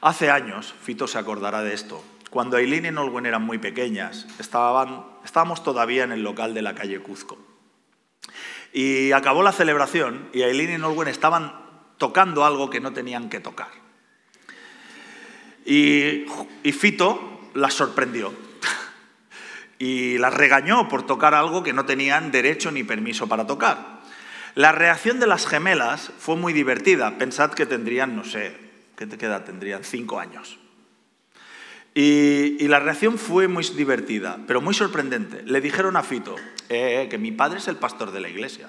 Hace 0.00 0.30
años, 0.30 0.74
Fito 0.80 1.06
se 1.06 1.18
acordará 1.18 1.60
de 1.60 1.74
esto, 1.74 2.02
cuando 2.30 2.56
Aileen 2.56 2.86
y 2.86 2.90
Nolwen 2.92 3.26
eran 3.26 3.42
muy 3.42 3.58
pequeñas, 3.58 4.26
estaban, 4.38 5.04
estábamos 5.22 5.62
todavía 5.62 6.04
en 6.04 6.12
el 6.12 6.22
local 6.22 6.54
de 6.54 6.62
la 6.62 6.74
calle 6.74 7.00
Cuzco. 7.00 7.36
Y 8.72 9.12
acabó 9.12 9.42
la 9.42 9.52
celebración 9.52 10.30
y 10.32 10.44
Aileen 10.44 10.72
y 10.72 10.78
Nolwen 10.78 11.08
estaban 11.08 11.65
tocando 11.98 12.44
algo 12.44 12.70
que 12.70 12.80
no 12.80 12.92
tenían 12.92 13.28
que 13.28 13.40
tocar. 13.40 13.68
Y, 15.64 16.26
Fito 16.72 17.50
las 17.54 17.74
sorprendió 17.74 18.32
y 19.78 20.18
las 20.18 20.32
regañó 20.32 20.88
por 20.88 21.04
tocar 21.04 21.34
algo 21.34 21.62
que 21.62 21.72
no 21.72 21.84
tenían 21.84 22.30
derecho 22.30 22.70
ni 22.70 22.84
permiso 22.84 23.26
para 23.26 23.46
tocar. 23.46 24.00
La 24.54 24.72
reacción 24.72 25.20
de 25.20 25.26
las 25.26 25.46
gemelas 25.46 26.12
fue 26.18 26.36
muy 26.36 26.52
divertida. 26.52 27.18
Pensad 27.18 27.52
que 27.52 27.66
tendrían, 27.66 28.16
no 28.16 28.24
sé, 28.24 28.56
¿qué 28.96 29.06
te 29.06 29.18
queda? 29.18 29.44
Tendrían 29.44 29.84
cinco 29.84 30.20
años. 30.20 30.58
Y, 31.94 32.68
la 32.68 32.78
reacción 32.78 33.18
fue 33.18 33.48
muy 33.48 33.64
divertida, 33.64 34.38
pero 34.46 34.60
muy 34.60 34.74
sorprendente. 34.74 35.42
Le 35.44 35.60
dijeron 35.60 35.96
a 35.96 36.02
Fito 36.02 36.36
eh, 36.68 37.02
eh, 37.02 37.08
que 37.08 37.18
mi 37.18 37.32
padre 37.32 37.58
es 37.58 37.68
el 37.68 37.76
pastor 37.76 38.12
de 38.12 38.20
la 38.20 38.28
iglesia 38.28 38.68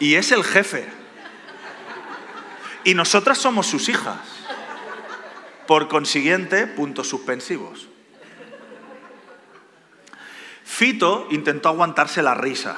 y 0.00 0.14
es 0.14 0.32
el 0.32 0.44
jefe. 0.44 0.86
Y 2.84 2.94
nosotras 2.94 3.38
somos 3.38 3.66
sus 3.66 3.88
hijas. 3.88 4.18
Por 5.66 5.88
consiguiente, 5.88 6.66
puntos 6.66 7.08
suspensivos. 7.08 7.88
Fito 10.64 11.26
intentó 11.30 11.68
aguantarse 11.68 12.22
la 12.22 12.34
risa 12.34 12.76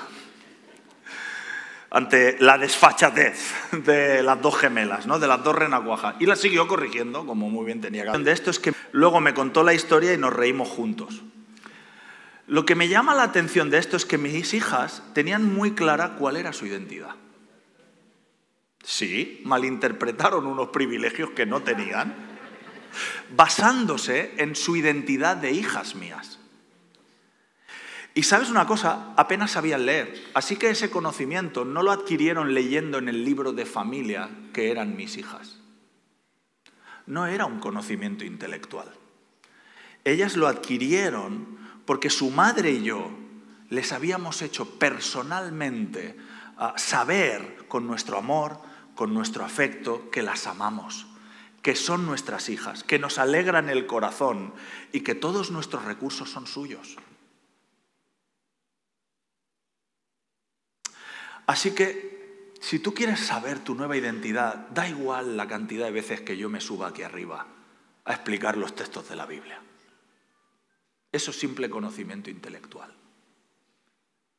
ante 1.91 2.37
la 2.39 2.59
desfachatez 2.59 3.55
de 3.73 4.23
las 4.23 4.41
dos 4.41 4.57
gemelas, 4.57 5.07
¿no? 5.07 5.19
de 5.19 5.27
las 5.27 5.43
dos 5.43 5.55
renacuajas. 5.55 6.15
Y 6.19 6.27
la 6.27 6.37
siguió 6.37 6.69
corrigiendo, 6.69 7.27
como 7.27 7.49
muy 7.49 7.65
bien 7.65 7.81
tenía 7.81 8.11
que 8.11 8.19
De 8.19 8.33
esto 8.33 8.51
es 8.51 8.59
que 8.59 8.73
luego 8.93 9.21
me 9.21 9.35
contó 9.35 9.63
la 9.63 9.75
historia 9.75 10.13
y 10.13 10.19
nos 10.19 10.33
reímos 10.33 10.69
juntos. 10.69 11.23
Lo 12.49 12.65
que 12.65 12.75
me 12.75 12.89
llama 12.89 13.15
la 13.15 13.25
atención 13.25 13.69
de 13.69 13.77
esto 13.77 13.99
es 13.99 14.07
que 14.07 14.17
mis 14.17 14.55
hijas 14.55 15.03
tenían 15.13 15.45
muy 15.45 15.73
clara 15.73 16.17
cuál 16.17 16.39
era 16.39 16.55
su 16.55 16.65
identidad. 16.65 17.15
Sí, 18.83 19.43
malinterpretaron 19.45 20.47
unos 20.47 20.69
privilegios 20.69 21.31
que 21.33 21.45
no 21.45 21.63
tenían, 21.63 22.17
basándose 23.37 24.33
en 24.39 24.57
su 24.57 24.77
identidad 24.77 25.37
de 25.37 25.53
hijas 25.53 25.95
mías. 25.95 26.39
Y 28.15 28.23
sabes 28.23 28.49
una 28.49 28.67
cosa, 28.67 29.13
apenas 29.19 29.51
sabían 29.51 29.85
leer, 29.85 30.15
así 30.33 30.57
que 30.57 30.71
ese 30.71 30.89
conocimiento 30.89 31.67
no 31.67 31.83
lo 31.83 31.93
adquirieron 31.93 32.55
leyendo 32.55 32.97
en 32.97 33.11
el 33.11 33.27
libro 33.27 33.53
de 33.53 33.67
familia 33.67 34.31
que 34.55 34.71
eran 34.71 34.97
mis 34.97 35.19
hijas. 35.19 35.59
no 37.05 37.27
era 37.27 37.47
un 37.47 37.59
conocimiento 37.59 38.25
intelectual. 38.25 38.91
Ellas 40.05 40.37
lo 40.37 40.47
adquirieron 40.47 41.58
porque 41.89 42.11
su 42.11 42.29
madre 42.31 42.73
y 42.73 42.83
yo 42.83 43.09
les 43.71 43.93
habíamos 43.93 44.43
hecho 44.43 44.79
personalmente 44.79 46.19
ah, 46.59 46.75
saber 46.77 47.65
con 47.67 47.87
nuestro 47.87 48.19
amor, 48.19 48.61
con 48.95 49.15
nuestro 49.15 49.43
afecto, 49.43 50.11
que 50.11 50.21
las 50.21 50.47
amamos, 50.47 51.07
que 51.63 51.75
son 51.75 52.05
nuestras 52.05 52.51
hijas, 52.51 52.85
que 52.85 52.99
nos 52.99 53.17
alegran 53.17 53.71
el 53.71 53.87
corazón 53.87 54.53
y 54.93 55.01
que 55.01 55.15
todos 55.15 55.51
nuestros 55.51 55.87
recursos 55.87 56.29
son 56.29 56.47
suyos. 56.47 56.99
Así 61.47 61.71
que, 61.71 62.53
si 62.61 62.81
tú 62.81 62.93
quieres 62.93 63.21
saber 63.21 63.61
tu 63.61 63.75
nueva 63.75 63.97
identidad, 63.97 64.69
da 64.75 64.87
igual 64.87 65.39
la 65.39 65.49
cantidad 65.49 65.87
de 65.87 65.93
veces 65.93 66.21
que 66.21 66.37
yo 66.37 66.51
me 66.51 66.61
suba 66.61 66.89
aquí 66.89 67.01
arriba 67.01 67.47
a 68.05 68.13
explicar 68.13 68.59
los 68.59 68.75
textos 68.75 69.09
de 69.09 69.17
la 69.17 69.25
Biblia. 69.25 69.63
Eso 71.13 71.31
es 71.31 71.39
simple 71.39 71.71
conocimiento 71.71 72.31
intelectual. 72.31 72.95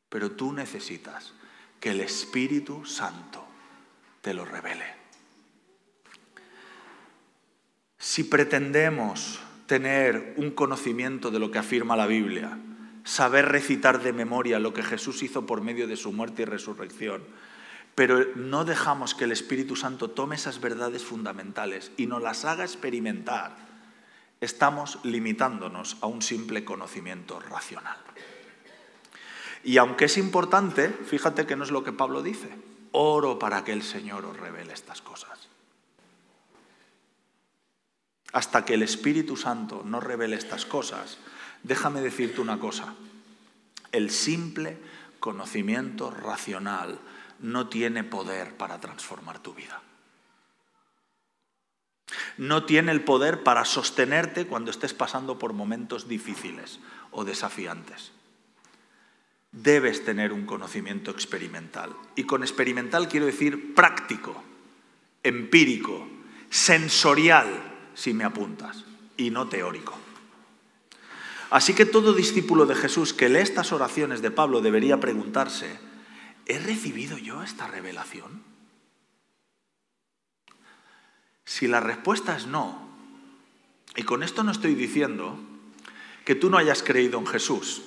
Pero 0.08 0.32
tú 0.32 0.52
necesitas 0.52 1.34
que 1.78 1.90
el 1.90 2.00
Espíritu 2.00 2.84
Santo 2.84 3.44
te 4.20 4.34
lo 4.34 4.44
revele. 4.44 5.00
Si 7.98 8.24
pretendemos 8.24 9.40
tener 9.66 10.34
un 10.36 10.50
conocimiento 10.50 11.30
de 11.30 11.38
lo 11.38 11.50
que 11.50 11.58
afirma 11.58 11.96
la 11.96 12.06
Biblia, 12.06 12.58
saber 13.04 13.46
recitar 13.46 14.02
de 14.02 14.12
memoria 14.12 14.58
lo 14.58 14.74
que 14.74 14.82
Jesús 14.82 15.22
hizo 15.22 15.46
por 15.46 15.60
medio 15.60 15.86
de 15.86 15.96
su 15.96 16.12
muerte 16.12 16.42
y 16.42 16.44
resurrección, 16.44 17.22
pero 17.94 18.24
no 18.36 18.64
dejamos 18.64 19.14
que 19.14 19.24
el 19.24 19.32
Espíritu 19.32 19.76
Santo 19.76 20.10
tome 20.10 20.36
esas 20.36 20.60
verdades 20.60 21.04
fundamentales 21.04 21.92
y 21.96 22.06
nos 22.06 22.22
las 22.22 22.44
haga 22.44 22.64
experimentar, 22.64 23.56
estamos 24.40 24.98
limitándonos 25.04 25.98
a 26.00 26.06
un 26.06 26.22
simple 26.22 26.64
conocimiento 26.64 27.40
racional. 27.40 27.98
Y 29.62 29.76
aunque 29.76 30.06
es 30.06 30.16
importante, 30.16 30.88
fíjate 30.88 31.46
que 31.46 31.56
no 31.56 31.64
es 31.64 31.70
lo 31.70 31.84
que 31.84 31.92
Pablo 31.92 32.22
dice, 32.22 32.48
oro 32.92 33.38
para 33.38 33.64
que 33.64 33.72
el 33.72 33.82
Señor 33.82 34.24
os 34.24 34.36
revele 34.36 34.72
estas 34.72 35.02
cosas. 35.02 35.48
Hasta 38.32 38.64
que 38.64 38.74
el 38.74 38.82
Espíritu 38.82 39.36
Santo 39.36 39.82
no 39.84 40.00
revele 40.00 40.36
estas 40.36 40.64
cosas, 40.64 41.18
déjame 41.62 42.00
decirte 42.00 42.40
una 42.40 42.58
cosa, 42.58 42.94
el 43.92 44.10
simple 44.10 44.78
conocimiento 45.18 46.10
racional 46.10 46.98
no 47.40 47.68
tiene 47.68 48.04
poder 48.04 48.56
para 48.56 48.78
transformar 48.80 49.40
tu 49.40 49.52
vida. 49.52 49.82
No 52.36 52.64
tiene 52.64 52.92
el 52.92 53.02
poder 53.02 53.42
para 53.42 53.64
sostenerte 53.64 54.46
cuando 54.46 54.70
estés 54.70 54.94
pasando 54.94 55.38
por 55.38 55.52
momentos 55.52 56.08
difíciles 56.08 56.80
o 57.10 57.24
desafiantes 57.24 58.12
debes 59.52 60.04
tener 60.04 60.32
un 60.32 60.46
conocimiento 60.46 61.10
experimental. 61.10 61.94
Y 62.14 62.24
con 62.24 62.42
experimental 62.42 63.08
quiero 63.08 63.26
decir 63.26 63.74
práctico, 63.74 64.42
empírico, 65.22 66.08
sensorial, 66.48 67.48
si 67.94 68.14
me 68.14 68.24
apuntas, 68.24 68.84
y 69.16 69.30
no 69.30 69.48
teórico. 69.48 69.96
Así 71.50 71.74
que 71.74 71.84
todo 71.84 72.12
discípulo 72.12 72.64
de 72.64 72.76
Jesús 72.76 73.12
que 73.12 73.28
lee 73.28 73.40
estas 73.40 73.72
oraciones 73.72 74.22
de 74.22 74.30
Pablo 74.30 74.60
debería 74.60 75.00
preguntarse, 75.00 75.80
¿he 76.46 76.58
recibido 76.60 77.18
yo 77.18 77.42
esta 77.42 77.66
revelación? 77.66 78.49
Si 81.50 81.66
la 81.66 81.80
respuesta 81.80 82.36
es 82.36 82.46
no, 82.46 82.80
y 83.96 84.04
con 84.04 84.22
esto 84.22 84.44
no 84.44 84.52
estoy 84.52 84.76
diciendo 84.76 85.36
que 86.24 86.36
tú 86.36 86.48
no 86.48 86.58
hayas 86.58 86.84
creído 86.84 87.18
en 87.18 87.26
Jesús, 87.26 87.82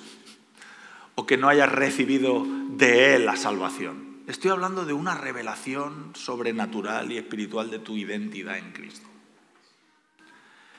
o 1.14 1.24
que 1.24 1.38
no 1.38 1.48
hayas 1.48 1.72
recibido 1.72 2.44
de 2.68 3.14
Él 3.16 3.24
la 3.24 3.36
salvación. 3.36 4.18
Estoy 4.26 4.50
hablando 4.50 4.84
de 4.84 4.92
una 4.92 5.14
revelación 5.14 6.12
sobrenatural 6.14 7.10
y 7.10 7.16
espiritual 7.16 7.70
de 7.70 7.78
tu 7.78 7.96
identidad 7.96 8.58
en 8.58 8.70
Cristo. 8.72 9.08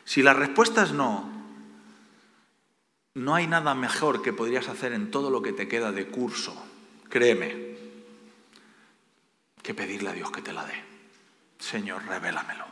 Si 0.04 0.22
la 0.22 0.36
respuesta 0.36 0.84
es 0.84 0.92
no, 0.92 1.28
no 3.16 3.34
hay 3.34 3.48
nada 3.48 3.74
mejor 3.74 4.22
que 4.22 4.32
podrías 4.32 4.70
hacer 4.70 4.94
en 4.94 5.10
todo 5.10 5.32
lo 5.32 5.42
que 5.42 5.54
te 5.54 5.68
queda 5.68 5.92
de 5.92 6.06
curso, 6.06 6.56
créeme, 7.10 7.78
que 9.64 9.74
pedirle 9.74 10.10
a 10.12 10.14
Dios 10.14 10.30
que 10.30 10.44
te 10.44 10.54
la 10.54 10.68
dé. 10.68 10.95
Señor, 11.66 12.06
revélamelo. 12.06 12.66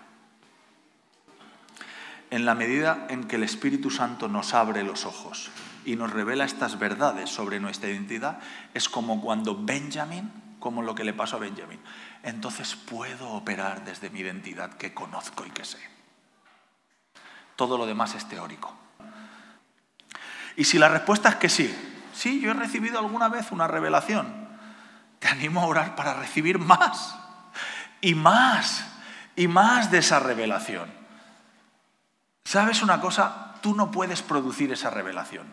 En 2.29 2.45
la 2.45 2.53
medida 2.53 3.07
en 3.09 3.23
que 3.23 3.37
el 3.37 3.43
Espíritu 3.43 3.89
Santo 3.89 4.27
nos 4.27 4.53
abre 4.53 4.83
los 4.83 5.05
ojos, 5.05 5.49
y 5.83 5.95
nos 5.95 6.13
revela 6.13 6.45
estas 6.45 6.77
verdades 6.77 7.31
sobre 7.31 7.59
nuestra 7.59 7.89
identidad, 7.89 8.37
es 8.75 8.87
como 8.87 9.19
cuando 9.19 9.57
Benjamin, 9.59 10.31
como 10.59 10.83
lo 10.83 10.93
que 10.93 11.03
le 11.03 11.13
pasó 11.13 11.37
a 11.37 11.39
Benjamin, 11.39 11.79
entonces 12.21 12.75
puedo 12.75 13.31
operar 13.31 13.83
desde 13.83 14.11
mi 14.11 14.19
identidad 14.19 14.73
que 14.73 14.93
conozco 14.93 15.43
y 15.43 15.49
que 15.49 15.65
sé. 15.65 15.79
Todo 17.55 17.79
lo 17.79 17.87
demás 17.87 18.13
es 18.13 18.29
teórico. 18.29 18.77
Y 20.55 20.65
si 20.65 20.77
la 20.77 20.87
respuesta 20.87 21.29
es 21.29 21.35
que 21.37 21.49
sí, 21.49 21.75
sí, 22.13 22.39
yo 22.39 22.51
he 22.51 22.53
recibido 22.53 22.99
alguna 22.99 23.27
vez 23.27 23.51
una 23.51 23.67
revelación, 23.67 24.49
te 25.17 25.29
animo 25.29 25.61
a 25.61 25.65
orar 25.65 25.95
para 25.95 26.13
recibir 26.13 26.59
más 26.59 27.22
y 28.03 28.15
más 28.15 28.85
y 29.35 29.47
más 29.47 29.89
de 29.89 29.99
esa 29.99 30.19
revelación. 30.19 30.91
¿Sabes 32.43 32.83
una 32.83 32.99
cosa? 32.99 33.55
Tú 33.61 33.73
no 33.73 33.91
puedes 33.91 34.21
producir 34.21 34.71
esa 34.73 34.89
revelación. 34.89 35.47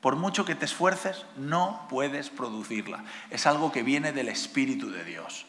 Por 0.00 0.14
mucho 0.14 0.44
que 0.44 0.54
te 0.54 0.64
esfuerces, 0.64 1.26
no 1.36 1.84
puedes 1.90 2.30
producirla. 2.30 3.04
Es 3.30 3.46
algo 3.46 3.72
que 3.72 3.82
viene 3.82 4.12
del 4.12 4.28
Espíritu 4.28 4.90
de 4.90 5.04
Dios. 5.04 5.46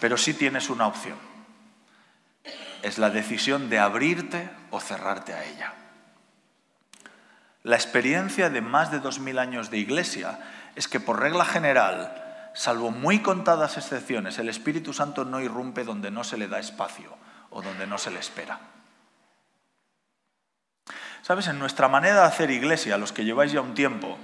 Pero 0.00 0.16
sí 0.16 0.34
tienes 0.34 0.70
una 0.70 0.88
opción. 0.88 1.16
Es 2.82 2.98
la 2.98 3.10
decisión 3.10 3.70
de 3.70 3.78
abrirte 3.78 4.50
o 4.70 4.80
cerrarte 4.80 5.34
a 5.34 5.44
ella. 5.44 5.72
La 7.62 7.76
experiencia 7.76 8.50
de 8.50 8.60
más 8.60 8.90
de 8.90 8.98
dos 8.98 9.20
mil 9.20 9.38
años 9.38 9.70
de 9.70 9.78
iglesia 9.78 10.40
es 10.74 10.88
que 10.88 10.98
por 10.98 11.20
regla 11.20 11.44
general, 11.44 12.29
salvo 12.60 12.90
muy 12.90 13.20
contadas 13.20 13.78
excepciones, 13.78 14.38
el 14.38 14.50
Espíritu 14.50 14.92
Santo 14.92 15.24
no 15.24 15.40
irrumpe 15.40 15.82
donde 15.82 16.10
no 16.10 16.24
se 16.24 16.36
le 16.36 16.46
da 16.46 16.58
espacio 16.58 17.16
o 17.48 17.62
donde 17.62 17.86
no 17.86 17.96
se 17.96 18.10
le 18.10 18.20
espera. 18.20 18.60
Sabes, 21.22 21.48
en 21.48 21.58
nuestra 21.58 21.88
manera 21.88 22.20
de 22.20 22.26
hacer 22.26 22.50
iglesia, 22.50 22.98
los 22.98 23.14
que 23.14 23.24
lleváis 23.24 23.52
ya 23.52 23.62
un 23.62 23.72
tiempo, 23.72 24.18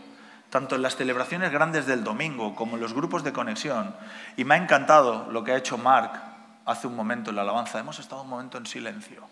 tanto 0.50 0.76
en 0.76 0.82
las 0.82 0.96
celebraciones 0.96 1.50
grandes 1.50 1.86
del 1.86 2.04
domingo 2.04 2.54
como 2.54 2.76
en 2.76 2.82
los 2.82 2.92
grupos 2.92 3.24
de 3.24 3.32
conexión, 3.32 3.96
y 4.36 4.44
me 4.44 4.54
ha 4.54 4.58
encantado 4.58 5.32
lo 5.32 5.42
que 5.42 5.52
ha 5.52 5.56
hecho 5.56 5.78
Mark 5.78 6.20
hace 6.66 6.86
un 6.86 6.94
momento 6.94 7.30
en 7.30 7.36
la 7.36 7.42
alabanza, 7.42 7.78
hemos 7.78 7.98
estado 8.00 8.20
un 8.20 8.28
momento 8.28 8.58
en 8.58 8.66
silencio. 8.66 9.26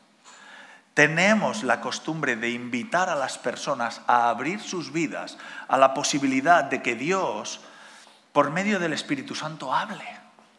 Tenemos 0.95 1.63
la 1.63 1.83
costumbre 1.83 2.37
de 2.37 2.49
invitar 2.49 3.11
a 3.11 3.17
las 3.17 3.37
personas 3.37 4.01
a 4.07 4.31
abrir 4.31 4.61
sus 4.61 4.95
vidas 4.95 5.37
a 5.69 5.77
la 5.77 5.93
posibilidad 5.93 6.65
de 6.65 6.81
que 6.81 6.95
Dios, 6.95 7.61
por 8.35 8.51
medio 8.51 8.81
del 8.81 8.93
Espíritu 8.93 9.37
Santo, 9.37 9.73
hable, 9.73 10.05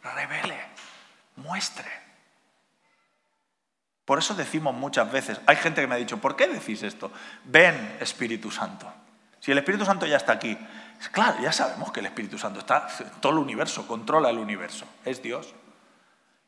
revele, 0.02 0.58
muestre. 1.36 1.90
Por 4.06 4.18
eso 4.18 4.32
decimos 4.32 4.74
muchas 4.74 5.12
veces, 5.12 5.38
hay 5.44 5.56
gente 5.56 5.82
que 5.82 5.86
me 5.86 5.96
ha 5.96 5.98
dicho, 5.98 6.16
¿por 6.16 6.36
qué 6.36 6.48
decís 6.48 6.82
esto? 6.82 7.12
Ven 7.44 7.98
Espíritu 8.00 8.50
Santo. 8.50 8.90
Si 9.40 9.52
el 9.52 9.58
Espíritu 9.58 9.84
Santo 9.84 10.06
ya 10.06 10.16
está 10.16 10.32
aquí, 10.32 10.56
claro, 11.12 11.38
ya 11.42 11.52
sabemos 11.52 11.92
que 11.92 12.00
el 12.00 12.06
Espíritu 12.06 12.38
Santo 12.38 12.60
está 12.60 12.88
en 12.98 13.10
todo 13.20 13.32
el 13.32 13.38
universo, 13.40 13.86
controla 13.86 14.30
el 14.30 14.38
universo, 14.38 14.86
es 15.04 15.22
Dios. 15.22 15.54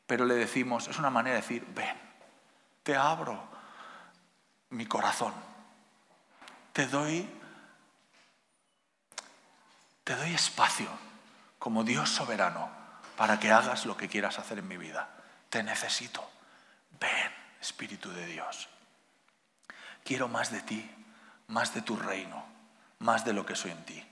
Pero 0.07 0.25
le 0.25 0.33
decimos, 0.33 0.87
es 0.87 0.97
una 0.97 1.11
manera 1.11 1.35
de 1.35 1.41
decir, 1.43 1.63
ven, 1.75 1.95
te 2.81 2.95
abro 2.95 3.39
mi 4.71 4.87
corazón, 4.87 5.33
te 6.73 6.87
doy, 6.87 7.29
te 10.03 10.15
doy 10.15 10.33
espacio 10.33 11.08
como 11.59 11.83
Dios 11.83 12.09
soberano 12.09 12.69
para 13.15 13.39
que 13.39 13.51
hagas 13.51 13.85
lo 13.85 13.97
que 13.97 14.07
quieras 14.07 14.39
hacer 14.39 14.59
en 14.59 14.67
mi 14.67 14.77
vida. 14.77 15.09
Te 15.49 15.61
necesito, 15.61 16.27
ven. 16.99 17.39
Espíritu 17.61 18.09
de 18.11 18.25
Dios. 18.25 18.69
Quiero 20.05 20.29
más 20.29 20.51
de 20.51 20.61
ti, 20.61 20.89
más 21.47 21.73
de 21.73 21.81
tu 21.81 21.97
reino, 21.97 22.45
más 22.99 23.25
de 23.25 23.33
lo 23.33 23.45
que 23.45 23.55
soy 23.55 23.71
en 23.71 23.83
ti. 23.83 24.05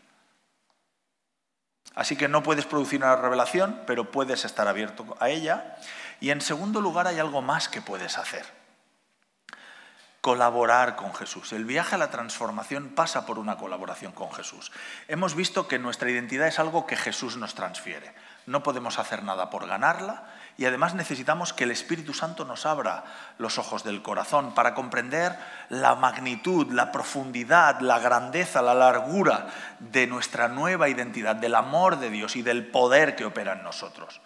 Así 1.96 2.16
que 2.16 2.28
no 2.28 2.44
puedes 2.44 2.66
producir 2.66 3.00
una 3.00 3.16
revelación, 3.16 3.84
pero 3.88 4.12
puedes 4.12 4.46
estar 4.46 4.68
abierto 4.68 5.16
a 5.20 5.30
ella. 5.30 5.78
Y 6.20 6.32
en 6.32 6.42
segundo 6.42 6.82
lugar 6.82 7.08
hay 7.08 7.20
algo 7.20 7.42
más 7.42 7.70
que 7.70 7.82
puedes 7.82 8.18
hacer. 8.18 8.46
Colaborar 10.22 10.96
con 10.96 11.14
Jesús. 11.14 11.54
El 11.54 11.66
viaje 11.66 11.96
a 11.96 11.98
la 11.98 12.10
transformación 12.10 12.90
pasa 12.90 13.26
por 13.26 13.40
una 13.40 13.58
colaboración 13.58 14.12
con 14.12 14.32
Jesús. 14.32 14.72
Hemos 15.08 15.36
visto 15.36 15.68
que 15.68 15.80
nuestra 15.80 16.10
identidad 16.10 16.48
es 16.48 16.60
algo 16.60 16.86
que 16.86 16.98
Jesús 16.98 17.38
nos 17.38 17.56
transfiere. 17.56 18.14
No 18.48 18.64
podemos 18.64 18.98
hacer 18.98 19.24
nada 19.24 19.50
por 19.50 19.68
ganarla 19.68 20.24
Y 20.58 20.66
además 20.66 20.96
necesitamos 20.96 21.54
que 21.54 21.66
el 21.66 21.72
Espíritu 21.72 22.14
Santo 22.16 22.44
nos 22.44 22.66
abra 22.66 23.04
los 23.38 23.60
ojos 23.60 23.84
del 23.84 24.02
corazón 24.02 24.56
para 24.56 24.74
comprender 24.74 25.38
la 25.70 25.94
magnitud, 25.94 26.72
la 26.72 26.92
profundidad, 26.92 27.80
la 27.82 28.00
grandeza, 28.00 28.64
la 28.64 28.74
largura 28.74 29.48
de 29.80 30.08
nuestra 30.08 30.48
nueva 30.48 30.90
identidad, 30.90 31.36
del 31.36 31.54
amor 31.54 32.00
de 32.00 32.10
Dios 32.10 32.36
y 32.36 32.42
del 32.42 32.66
poder 32.66 33.16
que 33.16 33.26
opera 33.26 33.54
en 33.54 33.64
nosotros. 33.64 34.20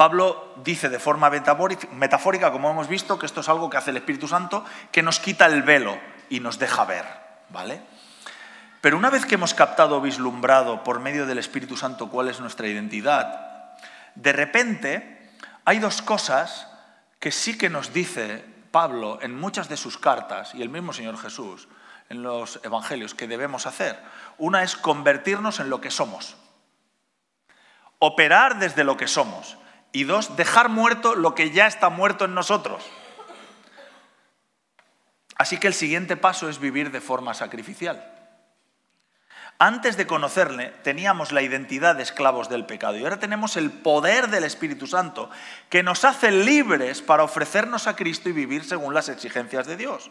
Pablo 0.00 0.54
dice 0.64 0.88
de 0.88 0.98
forma 0.98 1.28
metafórica, 1.28 2.50
como 2.50 2.70
hemos 2.70 2.88
visto, 2.88 3.18
que 3.18 3.26
esto 3.26 3.42
es 3.42 3.50
algo 3.50 3.68
que 3.68 3.76
hace 3.76 3.90
el 3.90 3.98
Espíritu 3.98 4.26
Santo, 4.28 4.64
que 4.90 5.02
nos 5.02 5.20
quita 5.20 5.44
el 5.44 5.62
velo 5.62 5.94
y 6.30 6.40
nos 6.40 6.58
deja 6.58 6.86
ver, 6.86 7.04
¿vale? 7.50 7.82
Pero 8.80 8.96
una 8.96 9.10
vez 9.10 9.26
que 9.26 9.34
hemos 9.34 9.52
captado 9.52 10.00
vislumbrado 10.00 10.84
por 10.84 11.00
medio 11.00 11.26
del 11.26 11.36
Espíritu 11.36 11.76
Santo 11.76 12.08
cuál 12.08 12.30
es 12.30 12.40
nuestra 12.40 12.66
identidad, 12.66 13.76
de 14.14 14.32
repente 14.32 15.32
hay 15.66 15.80
dos 15.80 16.00
cosas 16.00 16.66
que 17.18 17.30
sí 17.30 17.58
que 17.58 17.68
nos 17.68 17.92
dice 17.92 18.42
Pablo 18.70 19.18
en 19.20 19.38
muchas 19.38 19.68
de 19.68 19.76
sus 19.76 19.98
cartas 19.98 20.54
y 20.54 20.62
el 20.62 20.70
mismo 20.70 20.94
Señor 20.94 21.18
Jesús 21.18 21.68
en 22.08 22.22
los 22.22 22.58
evangelios 22.64 23.14
que 23.14 23.28
debemos 23.28 23.66
hacer. 23.66 24.02
Una 24.38 24.62
es 24.62 24.76
convertirnos 24.76 25.60
en 25.60 25.68
lo 25.68 25.82
que 25.82 25.90
somos, 25.90 26.38
operar 27.98 28.58
desde 28.58 28.82
lo 28.82 28.96
que 28.96 29.06
somos. 29.06 29.58
Y 29.92 30.04
dos, 30.04 30.36
dejar 30.36 30.68
muerto 30.68 31.14
lo 31.14 31.34
que 31.34 31.50
ya 31.50 31.66
está 31.66 31.88
muerto 31.88 32.24
en 32.24 32.34
nosotros. 32.34 32.84
Así 35.36 35.58
que 35.58 35.66
el 35.66 35.74
siguiente 35.74 36.16
paso 36.16 36.48
es 36.48 36.58
vivir 36.58 36.90
de 36.90 37.00
forma 37.00 37.34
sacrificial. 37.34 38.04
Antes 39.62 39.98
de 39.98 40.06
conocerle 40.06 40.72
teníamos 40.82 41.32
la 41.32 41.42
identidad 41.42 41.94
de 41.94 42.02
esclavos 42.02 42.48
del 42.48 42.64
pecado 42.64 42.96
y 42.96 43.04
ahora 43.04 43.18
tenemos 43.18 43.58
el 43.58 43.70
poder 43.70 44.28
del 44.28 44.44
Espíritu 44.44 44.86
Santo 44.86 45.28
que 45.68 45.82
nos 45.82 46.06
hace 46.06 46.30
libres 46.30 47.02
para 47.02 47.24
ofrecernos 47.24 47.86
a 47.86 47.94
Cristo 47.94 48.30
y 48.30 48.32
vivir 48.32 48.64
según 48.64 48.94
las 48.94 49.10
exigencias 49.10 49.66
de 49.66 49.76
Dios. 49.76 50.10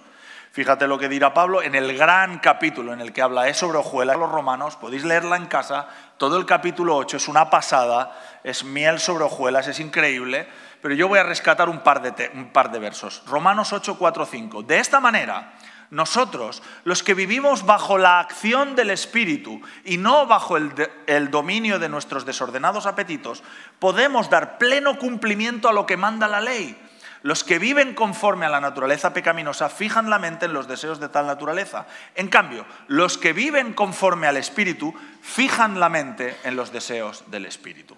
Fíjate 0.52 0.88
lo 0.88 0.98
que 0.98 1.10
dirá 1.10 1.34
Pablo 1.34 1.62
en 1.62 1.76
el 1.76 1.96
gran 1.96 2.40
capítulo 2.40 2.92
en 2.92 3.02
el 3.02 3.14
que 3.14 3.22
habla 3.22 3.54
sobre 3.54 3.78
hojuelas 3.78 4.18
los 4.18 4.32
romanos, 4.32 4.76
podéis 4.76 5.04
leerla 5.04 5.36
en 5.36 5.46
casa, 5.46 5.88
todo 6.18 6.38
el 6.38 6.46
capítulo 6.46 6.96
8 6.96 7.18
es 7.18 7.28
una 7.28 7.50
pasada, 7.50 8.20
es 8.44 8.64
miel 8.64 9.00
sobre 9.00 9.26
hojuelas, 9.26 9.68
es 9.68 9.80
increíble, 9.80 10.48
pero 10.82 10.96
yo 10.96 11.08
voy 11.08 11.20
a 11.20 11.24
rescatar 11.24 11.70
un 11.70 11.80
par 11.80 12.02
de, 12.02 12.32
un 12.34 12.52
par 12.52 12.72
de 12.72 12.80
versos. 12.80 13.24
Romanos 13.28 13.74
8, 13.74 13.98
4, 13.98 14.26
5. 14.26 14.64
De 14.64 14.80
esta 14.80 15.00
manera, 15.00 15.54
nosotros, 15.92 16.62
los 16.84 17.02
que 17.02 17.16
vivimos 17.16 17.66
bajo 17.66 17.98
la 17.98 18.20
acción 18.20 18.76
del 18.76 18.92
Espíritu 18.92 19.62
y 19.84 19.98
no 19.98 20.28
bajo 20.28 20.56
el, 20.58 21.32
dominio 21.32 21.80
de 21.80 21.90
nuestros 21.90 22.26
desordenados 22.26 22.86
apetitos, 22.86 23.44
podemos 23.80 24.30
dar 24.30 24.58
pleno 24.58 25.00
cumplimiento 25.00 25.68
a 25.68 25.74
lo 25.74 25.86
que 25.86 25.98
manda 25.98 26.28
la 26.28 26.42
ley. 26.42 26.78
Los 27.22 27.44
que 27.44 27.60
viven 27.60 27.96
conforme 27.96 28.46
a 28.46 28.50
la 28.50 28.62
naturaleza 28.62 29.14
pecaminosa 29.14 29.70
fijan 29.70 30.10
la 30.10 30.20
mente 30.20 30.46
en 30.46 30.54
los 30.54 30.68
deseos 30.68 31.00
de 31.00 31.10
tal 31.10 31.28
naturaleza. 31.28 31.86
En 32.16 32.30
cambio, 32.30 32.66
los 32.88 33.18
que 33.18 33.34
viven 33.34 33.74
conforme 33.74 34.28
al 34.28 34.38
Espíritu 34.38 34.94
fijan 35.22 35.80
la 35.80 35.90
mente 35.90 36.38
en 36.44 36.56
los 36.56 36.72
deseos 36.72 37.30
del 37.30 37.46
Espíritu. 37.46 37.98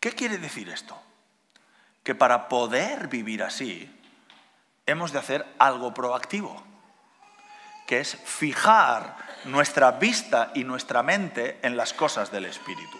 ¿Qué 0.00 0.12
quiere 0.12 0.38
decir 0.38 0.70
esto? 0.70 1.00
Que 2.02 2.14
para 2.14 2.48
poder 2.48 3.08
vivir 3.08 3.42
así, 3.42 3.90
hemos 4.86 5.12
de 5.12 5.18
hacer 5.18 5.46
algo 5.58 5.92
proactivo, 5.92 6.62
que 7.86 8.00
es 8.00 8.16
fijar 8.24 9.16
nuestra 9.44 9.92
vista 9.92 10.50
y 10.54 10.64
nuestra 10.64 11.02
mente 11.02 11.58
en 11.62 11.76
las 11.76 11.92
cosas 11.92 12.30
del 12.30 12.46
Espíritu. 12.46 12.98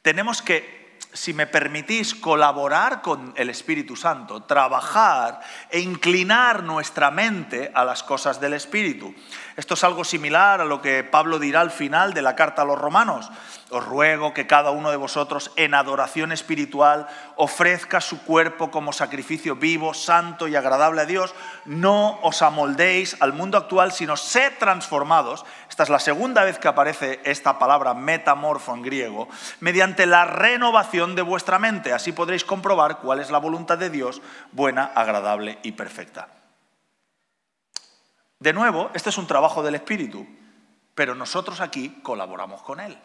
Tenemos 0.00 0.40
que 0.40 0.81
si 1.12 1.34
me 1.34 1.46
permitís, 1.46 2.14
colaborar 2.14 3.02
con 3.02 3.34
el 3.36 3.50
Espíritu 3.50 3.96
Santo, 3.96 4.44
trabajar 4.44 5.40
e 5.70 5.80
inclinar 5.80 6.62
nuestra 6.62 7.10
mente 7.10 7.70
a 7.74 7.84
las 7.84 8.02
cosas 8.02 8.40
del 8.40 8.54
Espíritu. 8.54 9.14
Esto 9.56 9.74
es 9.74 9.84
algo 9.84 10.04
similar 10.04 10.60
a 10.60 10.64
lo 10.64 10.80
que 10.80 11.04
Pablo 11.04 11.38
dirá 11.38 11.60
al 11.60 11.70
final 11.70 12.14
de 12.14 12.22
la 12.22 12.34
carta 12.34 12.62
a 12.62 12.64
los 12.64 12.78
romanos. 12.78 13.30
Os 13.70 13.84
ruego 13.84 14.34
que 14.34 14.46
cada 14.46 14.70
uno 14.70 14.90
de 14.90 14.98
vosotros 14.98 15.50
en 15.56 15.74
adoración 15.74 16.30
espiritual 16.30 17.06
ofrezca 17.36 18.02
su 18.02 18.22
cuerpo 18.22 18.70
como 18.70 18.92
sacrificio 18.92 19.56
vivo, 19.56 19.94
santo 19.94 20.46
y 20.46 20.56
agradable 20.56 21.02
a 21.02 21.06
Dios. 21.06 21.34
No 21.64 22.20
os 22.22 22.42
amoldéis 22.42 23.16
al 23.20 23.32
mundo 23.32 23.56
actual, 23.56 23.92
sino 23.92 24.16
sed 24.16 24.52
transformados. 24.58 25.44
Esta 25.70 25.84
es 25.84 25.88
la 25.88 26.00
segunda 26.00 26.44
vez 26.44 26.58
que 26.58 26.68
aparece 26.68 27.20
esta 27.24 27.58
palabra 27.58 27.94
metamorfo 27.94 28.74
en 28.74 28.82
griego, 28.82 29.28
mediante 29.60 30.04
la 30.04 30.26
renovación 30.26 31.01
de 31.06 31.22
vuestra 31.22 31.58
mente. 31.58 31.92
Así 31.92 32.12
podréis 32.12 32.44
comprobar 32.44 32.98
cuál 32.98 33.20
es 33.20 33.30
la 33.30 33.38
voluntad 33.38 33.78
de 33.78 33.90
Dios, 33.90 34.22
buena, 34.52 34.84
agradable 34.84 35.58
y 35.62 35.72
perfecta. 35.72 36.28
De 38.38 38.52
nuevo, 38.52 38.90
este 38.94 39.10
es 39.10 39.18
un 39.18 39.26
trabajo 39.26 39.62
del 39.62 39.74
Espíritu, 39.74 40.26
pero 40.94 41.14
nosotros 41.14 41.60
aquí 41.60 42.00
colaboramos 42.02 42.62
con 42.62 42.80
Él 42.80 42.98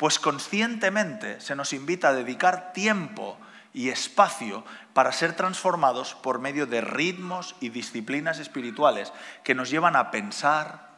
pues 0.00 0.18
conscientemente 0.18 1.42
se 1.42 1.54
nos 1.54 1.74
invita 1.74 2.08
a 2.08 2.14
dedicar 2.14 2.72
tiempo 2.72 3.36
y 3.74 3.90
espacio 3.90 4.64
para 4.94 5.12
ser 5.12 5.36
transformados 5.36 6.14
por 6.14 6.38
medio 6.38 6.64
de 6.64 6.80
ritmos 6.80 7.54
y 7.60 7.68
disciplinas 7.68 8.38
espirituales 8.38 9.12
que 9.44 9.54
nos 9.54 9.68
llevan 9.68 9.96
a 9.96 10.10
pensar, 10.10 10.88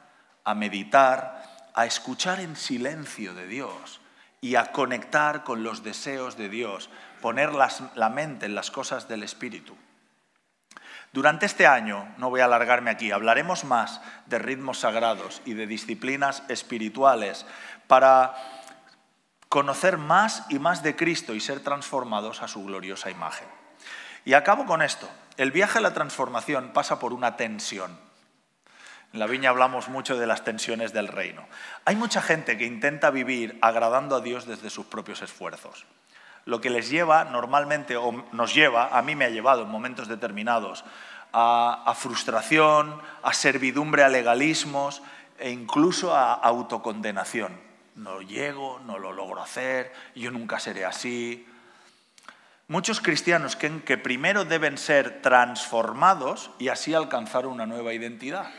a 0.45 0.55
meditar, 0.55 1.73
a 1.75 1.85
escuchar 1.85 2.39
en 2.39 2.55
silencio 2.55 3.35
de 3.35 3.49
Dios 3.49 4.01
y 4.43 4.57
a 4.57 4.73
conectar 4.73 5.45
con 5.45 5.63
los 5.63 5.83
deseos 5.83 6.37
de 6.37 6.51
Dios, 6.51 6.91
poner 7.23 7.53
la 7.55 8.09
mente 8.11 8.45
en 8.45 8.55
las 8.55 8.71
cosas 8.71 9.09
del 9.09 9.23
Espíritu. 9.23 9.75
Durante 11.13 11.47
este 11.47 11.67
año, 11.67 12.13
no 12.19 12.29
voy 12.29 12.41
a 12.41 12.47
alargarme 12.47 12.91
aquí, 12.91 13.13
hablaremos 13.13 13.65
más 13.65 14.01
de 14.27 14.39
ritmos 14.39 14.81
sagrados 14.81 15.43
y 15.45 15.55
de 15.55 15.67
disciplinas 15.67 16.43
espirituales 16.49 17.47
para 17.87 18.35
conocer 19.49 19.97
más 19.97 20.45
y 20.49 20.59
más 20.59 20.83
de 20.83 20.97
Cristo 20.97 21.35
y 21.35 21.41
ser 21.41 21.61
transformados 21.61 22.43
a 22.43 22.49
su 22.49 22.65
gloriosa 22.65 23.11
imagen. 23.11 23.47
Y 24.25 24.33
acabo 24.33 24.67
con 24.67 24.83
esto. 24.83 25.09
El 25.37 25.53
viaje 25.53 25.79
a 25.79 25.83
la 25.83 25.95
transformación 25.95 26.73
pasa 26.73 26.99
por 26.99 27.13
una 27.13 27.37
tensión. 27.37 27.97
En 29.13 29.19
la 29.19 29.27
viña 29.27 29.51
hablamos 29.51 29.89
mucho 29.89 30.17
de 30.17 30.27
las 30.27 30.45
tensiones 30.45 30.93
del 30.93 31.09
reino. 31.09 31.47
Hay 31.85 31.97
mucha 31.97 32.23
gente 32.23 32.57
que 32.57 32.65
intenta 32.65 33.11
vivir 33.11 33.59
agradando 33.61 34.17
a 34.17 34.21
Dios 34.21 34.47
desde 34.47 34.71
sus 34.71 34.87
propios 34.87 35.23
esfuerzos. 35.23 35.85
Lo 36.45 36.61
que 36.61 36.71
les 36.71 36.91
lleva 36.91 37.25
normalmente, 37.25 37.97
o 37.97 38.25
nos 38.33 38.55
lleva, 38.55 38.89
a 38.97 39.03
mí 39.03 39.15
me 39.15 39.27
ha 39.27 39.31
llevado 39.31 39.63
en 39.63 39.69
momentos 39.69 40.09
determinados, 40.09 40.85
a, 41.33 41.95
frustración, 41.97 43.01
a 43.23 43.33
servidumbre 43.33 44.03
a 44.03 44.09
legalismos 44.09 45.03
e 45.39 45.51
incluso 45.51 46.15
a 46.15 46.35
autocondenación 46.35 47.73
no 47.97 48.23
llego, 48.23 48.81
no 48.87 48.99
lo 48.99 49.13
logro 49.13 49.43
hacer, 49.43 49.93
yo 50.15 50.31
nunca 50.31 50.59
seré 50.59 50.85
así. 50.85 51.47
Muchos 52.69 53.01
cristianos 53.01 53.57
creen 53.57 53.81
que 53.81 53.99
primero 53.99 54.45
deben 54.45 54.79
ser 54.79 55.21
transformados 55.21 56.51
y 56.59 56.69
así 56.69 56.95
alcanzar 56.95 57.47
una 57.47 57.67
nueva 57.67 57.93
identidad. 57.93 58.51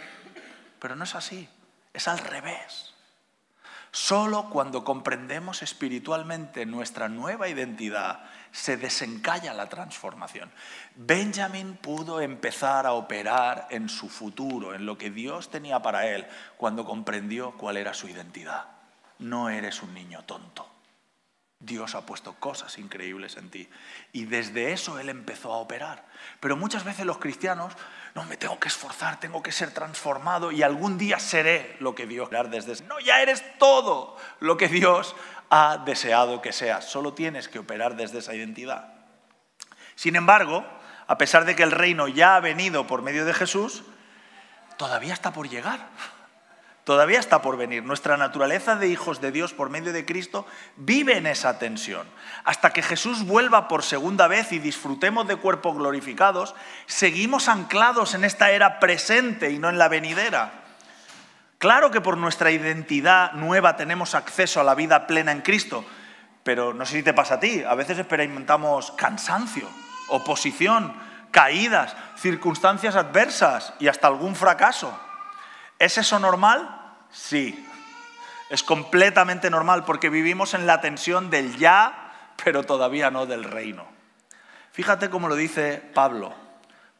Pero 0.83 0.95
no 0.95 1.03
es 1.05 1.15
así, 1.15 1.49
es 1.93 2.07
al 2.07 2.19
revés. 2.19 2.93
Solo 3.89 4.49
cuando 4.51 4.83
comprendemos 4.83 5.63
espiritualmente 5.63 6.67
nuestra 6.67 7.09
nueva 7.09 7.47
identidad 7.47 8.25
se 8.51 8.77
desencalla 8.77 9.55
la 9.55 9.69
transformación. 9.69 10.51
Benjamin 10.95 11.77
pudo 11.77 12.21
empezar 12.21 12.85
a 12.85 12.93
operar 12.93 13.67
en 13.71 13.89
su 13.89 14.09
futuro, 14.09 14.75
en 14.75 14.85
lo 14.85 14.97
que 14.97 15.09
Dios 15.09 15.49
tenía 15.49 15.81
para 15.81 16.07
él, 16.07 16.27
cuando 16.57 16.85
comprendió 16.85 17.53
cuál 17.57 17.77
era 17.77 17.95
su 17.95 18.07
identidad 18.07 18.73
no 19.23 19.49
eres 19.49 19.81
un 19.81 19.93
niño 19.93 20.23
tonto. 20.23 20.69
Dios 21.59 21.95
ha 21.95 22.05
puesto 22.05 22.33
cosas 22.39 22.77
increíbles 22.77 23.37
en 23.37 23.49
ti. 23.49 23.69
Y 24.11 24.25
desde 24.25 24.73
eso 24.73 24.99
Él 24.99 25.07
empezó 25.07 25.53
a 25.53 25.57
operar. 25.57 26.05
Pero 26.41 26.57
muchas 26.57 26.83
veces 26.83 27.05
los 27.05 27.19
cristianos, 27.19 27.73
no, 28.15 28.23
me 28.25 28.37
tengo 28.37 28.59
que 28.59 28.67
esforzar, 28.67 29.19
tengo 29.19 29.41
que 29.41 29.51
ser 29.51 29.71
transformado 29.71 30.51
y 30.51 30.61
algún 30.61 30.99
día 30.99 31.19
seré 31.19 31.75
lo 31.79 31.95
que 31.95 32.05
Dios 32.05 32.29
desde... 32.49 32.85
No, 32.85 32.99
ya 32.99 33.21
eres 33.21 33.43
todo 33.57 34.17
lo 34.39 34.55
que 34.55 34.67
Dios 34.67 35.15
ha 35.49 35.77
deseado 35.77 36.41
que 36.41 36.53
seas. 36.53 36.85
Solo 36.85 37.13
tienes 37.13 37.47
que 37.47 37.57
operar 37.57 37.95
desde 37.95 38.19
esa 38.19 38.35
identidad. 38.35 38.93
Sin 39.95 40.15
embargo, 40.15 40.63
a 41.07 41.17
pesar 41.17 41.45
de 41.45 41.55
que 41.55 41.63
el 41.63 41.71
reino 41.71 42.07
ya 42.07 42.35
ha 42.35 42.39
venido 42.39 42.85
por 42.85 43.01
medio 43.01 43.25
de 43.25 43.33
Jesús, 43.33 43.83
todavía 44.77 45.13
está 45.13 45.33
por 45.33 45.49
llegar. 45.49 45.89
Todavía 46.83 47.19
está 47.19 47.41
por 47.41 47.55
venir. 47.55 47.83
Nuestra 47.83 48.17
naturaleza 48.17 48.75
de 48.75 48.89
hijos 48.89 49.21
de 49.21 49.31
Dios 49.31 49.53
por 49.53 49.69
medio 49.69 49.93
de 49.93 50.05
Cristo 50.05 50.45
vive 50.75 51.17
en 51.17 51.27
esa 51.27 51.57
tensión. 51.57 52.05
Hasta 52.43 52.71
que 52.71 52.81
Jesús 52.81 53.25
vuelva 53.25 53.69
por 53.69 53.83
segunda 53.83 54.27
vez 54.27 54.51
y 54.51 54.59
disfrutemos 54.59 55.25
de 55.27 55.37
cuerpos 55.37 55.77
glorificados, 55.77 56.55
seguimos 56.85 57.47
anclados 57.47 58.15
en 58.15 58.25
esta 58.25 58.51
era 58.51 58.81
presente 58.81 59.51
y 59.51 59.59
no 59.59 59.69
en 59.69 59.77
la 59.77 59.87
venidera. 59.87 60.63
Claro 61.57 61.89
que 61.89 62.01
por 62.01 62.17
nuestra 62.17 62.51
identidad 62.51 63.31
nueva 63.31 63.77
tenemos 63.77 64.13
acceso 64.15 64.59
a 64.59 64.65
la 64.65 64.75
vida 64.75 65.07
plena 65.07 65.31
en 65.31 65.41
Cristo, 65.41 65.85
Pero 66.43 66.73
no 66.73 66.85
sé 66.85 66.97
si 66.97 67.03
te 67.03 67.13
pasa 67.13 67.35
a 67.35 67.39
ti, 67.39 67.63
a 67.63 67.73
veces 67.73 67.97
experimentamos 67.97 68.91
cansancio, 68.97 69.65
oposición, 70.09 70.93
caídas, 71.31 71.95
circunstancias 72.17 72.97
adversas 72.97 73.73
y 73.79 73.87
hasta 73.87 74.07
algún 74.07 74.35
fracaso. 74.35 74.93
¿Es 75.79 75.97
eso 75.97 76.19
normal? 76.19 76.81
Sí. 77.11 77.67
Es 78.49 78.63
completamente 78.63 79.49
normal 79.49 79.85
porque 79.85 80.09
vivimos 80.09 80.53
en 80.53 80.67
la 80.67 80.81
tensión 80.81 81.29
del 81.29 81.57
ya, 81.57 82.11
pero 82.43 82.63
todavía 82.63 83.09
no 83.09 83.25
del 83.25 83.43
reino. 83.43 83.87
Fíjate 84.71 85.09
cómo 85.09 85.27
lo 85.27 85.35
dice 85.35 85.77
Pablo. 85.93 86.33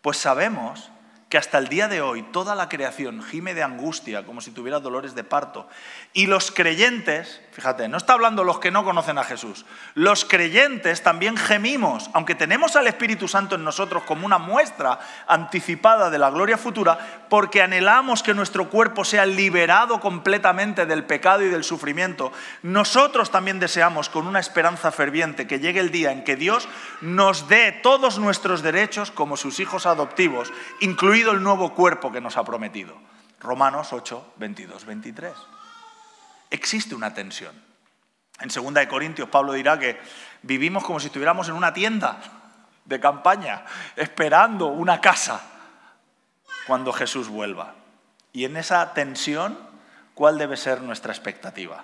Pues 0.02 0.18
sabemos 0.18 0.92
que 1.34 1.40
hasta 1.40 1.58
el 1.58 1.68
día 1.68 1.88
de 1.88 2.00
hoy 2.00 2.22
toda 2.22 2.54
la 2.54 2.70
creación 2.70 3.24
gime 3.24 3.56
de 3.56 3.64
angustia 3.64 4.24
como 4.24 4.40
si 4.40 4.52
tuviera 4.52 4.80
dolores 4.80 5.16
de 5.16 5.24
parto. 5.24 5.68
Y 6.14 6.28
los 6.28 6.52
creyentes, 6.52 7.42
fíjate, 7.52 7.88
no 7.88 7.98
está 7.98 8.14
hablando 8.14 8.44
los 8.44 8.60
que 8.60 8.70
no 8.70 8.84
conocen 8.84 9.18
a 9.18 9.24
Jesús, 9.24 9.66
los 9.96 10.26
creyentes 10.26 11.02
también 11.02 11.36
gemimos, 11.36 12.12
aunque 12.14 12.36
tenemos 12.36 12.76
al 12.76 12.86
Espíritu 12.86 13.28
Santo 13.28 13.56
en 13.56 13.64
nosotros 13.64 14.04
como 14.04 14.28
una 14.28 14.38
muestra 14.38 15.00
anticipada 15.26 16.12
de 16.12 16.20
la 16.20 16.30
gloria 16.30 16.56
futura, 16.56 17.26
porque 17.32 17.64
anhelamos 17.64 18.22
que 18.22 18.36
nuestro 18.36 18.70
cuerpo 18.70 19.04
sea 19.04 19.26
liberado 19.26 20.00
completamente 20.00 20.86
del 20.86 21.04
pecado 21.04 21.42
y 21.42 21.50
del 21.50 21.64
sufrimiento. 21.64 22.32
Nosotros 22.62 23.32
también 23.32 23.60
deseamos 23.60 24.08
con 24.08 24.28
una 24.28 24.40
esperanza 24.40 24.92
ferviente 24.92 25.48
que 25.48 25.58
llegue 25.60 25.80
el 25.80 25.90
día 25.90 26.12
en 26.12 26.24
que 26.24 26.36
Dios 26.36 26.70
nos 27.02 27.48
dé 27.48 27.72
todos 27.72 28.20
nuestros 28.20 28.62
derechos 28.62 29.10
como 29.10 29.36
sus 29.36 29.60
hijos 29.60 29.88
adoptivos, 29.88 30.54
incluidos 30.80 31.23
el 31.32 31.44
nuevo 31.44 31.74
cuerpo 31.74 32.12
que 32.12 32.22
nos 32.22 32.38
ha 32.38 32.44
prometido. 32.44 32.96
Romanos 33.40 33.94
8, 33.94 34.34
22, 34.38 34.86
23. 34.86 35.34
Existe 36.50 36.96
una 36.96 37.14
tensión. 37.14 37.54
En 38.40 38.50
2 38.50 38.74
de 38.74 38.88
Corintios 38.88 39.30
Pablo 39.30 39.54
dirá 39.54 39.78
que 39.78 40.00
vivimos 40.42 40.84
como 40.84 41.00
si 41.00 41.08
estuviéramos 41.08 41.48
en 41.50 41.56
una 41.56 41.74
tienda 41.74 42.20
de 42.86 43.00
campaña, 43.00 43.66
esperando 43.96 44.68
una 44.68 45.00
casa 45.00 45.42
cuando 46.68 46.92
Jesús 46.92 47.28
vuelva. 47.28 47.76
Y 48.32 48.46
en 48.46 48.58
esa 48.58 48.94
tensión, 48.94 49.58
¿cuál 50.14 50.38
debe 50.38 50.58
ser 50.58 50.82
nuestra 50.82 51.14
expectativa? 51.14 51.84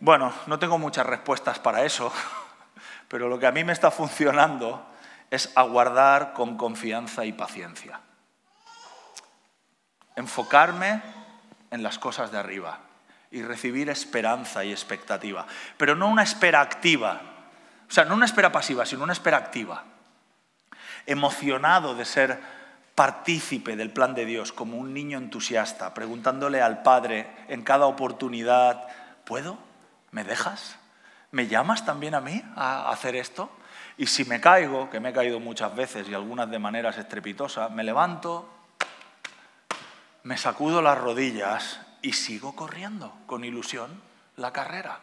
Bueno, 0.00 0.32
no 0.46 0.58
tengo 0.58 0.78
muchas 0.78 1.06
respuestas 1.06 1.58
para 1.58 1.84
eso, 1.84 2.12
pero 3.08 3.28
lo 3.28 3.38
que 3.38 3.46
a 3.46 3.52
mí 3.52 3.64
me 3.64 3.72
está 3.72 3.90
funcionando 3.90 4.93
es 5.34 5.50
aguardar 5.54 6.32
con 6.32 6.56
confianza 6.56 7.24
y 7.24 7.32
paciencia. 7.32 8.00
Enfocarme 10.16 11.02
en 11.70 11.82
las 11.82 11.98
cosas 11.98 12.30
de 12.30 12.38
arriba 12.38 12.78
y 13.30 13.42
recibir 13.42 13.90
esperanza 13.90 14.64
y 14.64 14.70
expectativa. 14.70 15.46
Pero 15.76 15.96
no 15.96 16.08
una 16.08 16.22
espera 16.22 16.60
activa, 16.60 17.20
o 17.88 17.92
sea, 17.92 18.04
no 18.04 18.14
una 18.14 18.26
espera 18.26 18.52
pasiva, 18.52 18.86
sino 18.86 19.02
una 19.02 19.12
espera 19.12 19.36
activa. 19.36 19.84
Emocionado 21.06 21.94
de 21.94 22.04
ser 22.04 22.40
partícipe 22.94 23.74
del 23.74 23.90
plan 23.90 24.14
de 24.14 24.24
Dios, 24.24 24.52
como 24.52 24.76
un 24.76 24.94
niño 24.94 25.18
entusiasta, 25.18 25.94
preguntándole 25.94 26.62
al 26.62 26.82
Padre 26.82 27.28
en 27.48 27.62
cada 27.64 27.86
oportunidad, 27.86 28.86
¿puedo? 29.24 29.58
¿Me 30.12 30.22
dejas? 30.22 30.76
¿Me 31.32 31.48
llamas 31.48 31.84
también 31.84 32.14
a 32.14 32.20
mí 32.20 32.42
a 32.54 32.90
hacer 32.90 33.16
esto? 33.16 33.50
Y 33.96 34.06
si 34.06 34.24
me 34.24 34.40
caigo, 34.40 34.90
que 34.90 35.00
me 35.00 35.10
he 35.10 35.12
caído 35.12 35.38
muchas 35.38 35.74
veces 35.74 36.08
y 36.08 36.14
algunas 36.14 36.50
de 36.50 36.58
maneras 36.58 36.98
estrepitosas, 36.98 37.70
me 37.70 37.84
levanto, 37.84 38.48
me 40.24 40.36
sacudo 40.36 40.82
las 40.82 40.98
rodillas 40.98 41.80
y 42.02 42.12
sigo 42.12 42.56
corriendo 42.56 43.16
con 43.26 43.44
ilusión 43.44 44.02
la 44.36 44.52
carrera, 44.52 45.00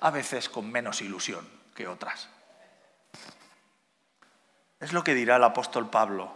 a 0.00 0.10
veces 0.10 0.48
con 0.48 0.70
menos 0.70 1.00
ilusión 1.00 1.48
que 1.74 1.88
otras. 1.88 2.28
Es 4.80 4.92
lo 4.92 5.02
que 5.02 5.14
dirá 5.14 5.36
el 5.36 5.44
apóstol 5.44 5.90
Pablo. 5.90 6.32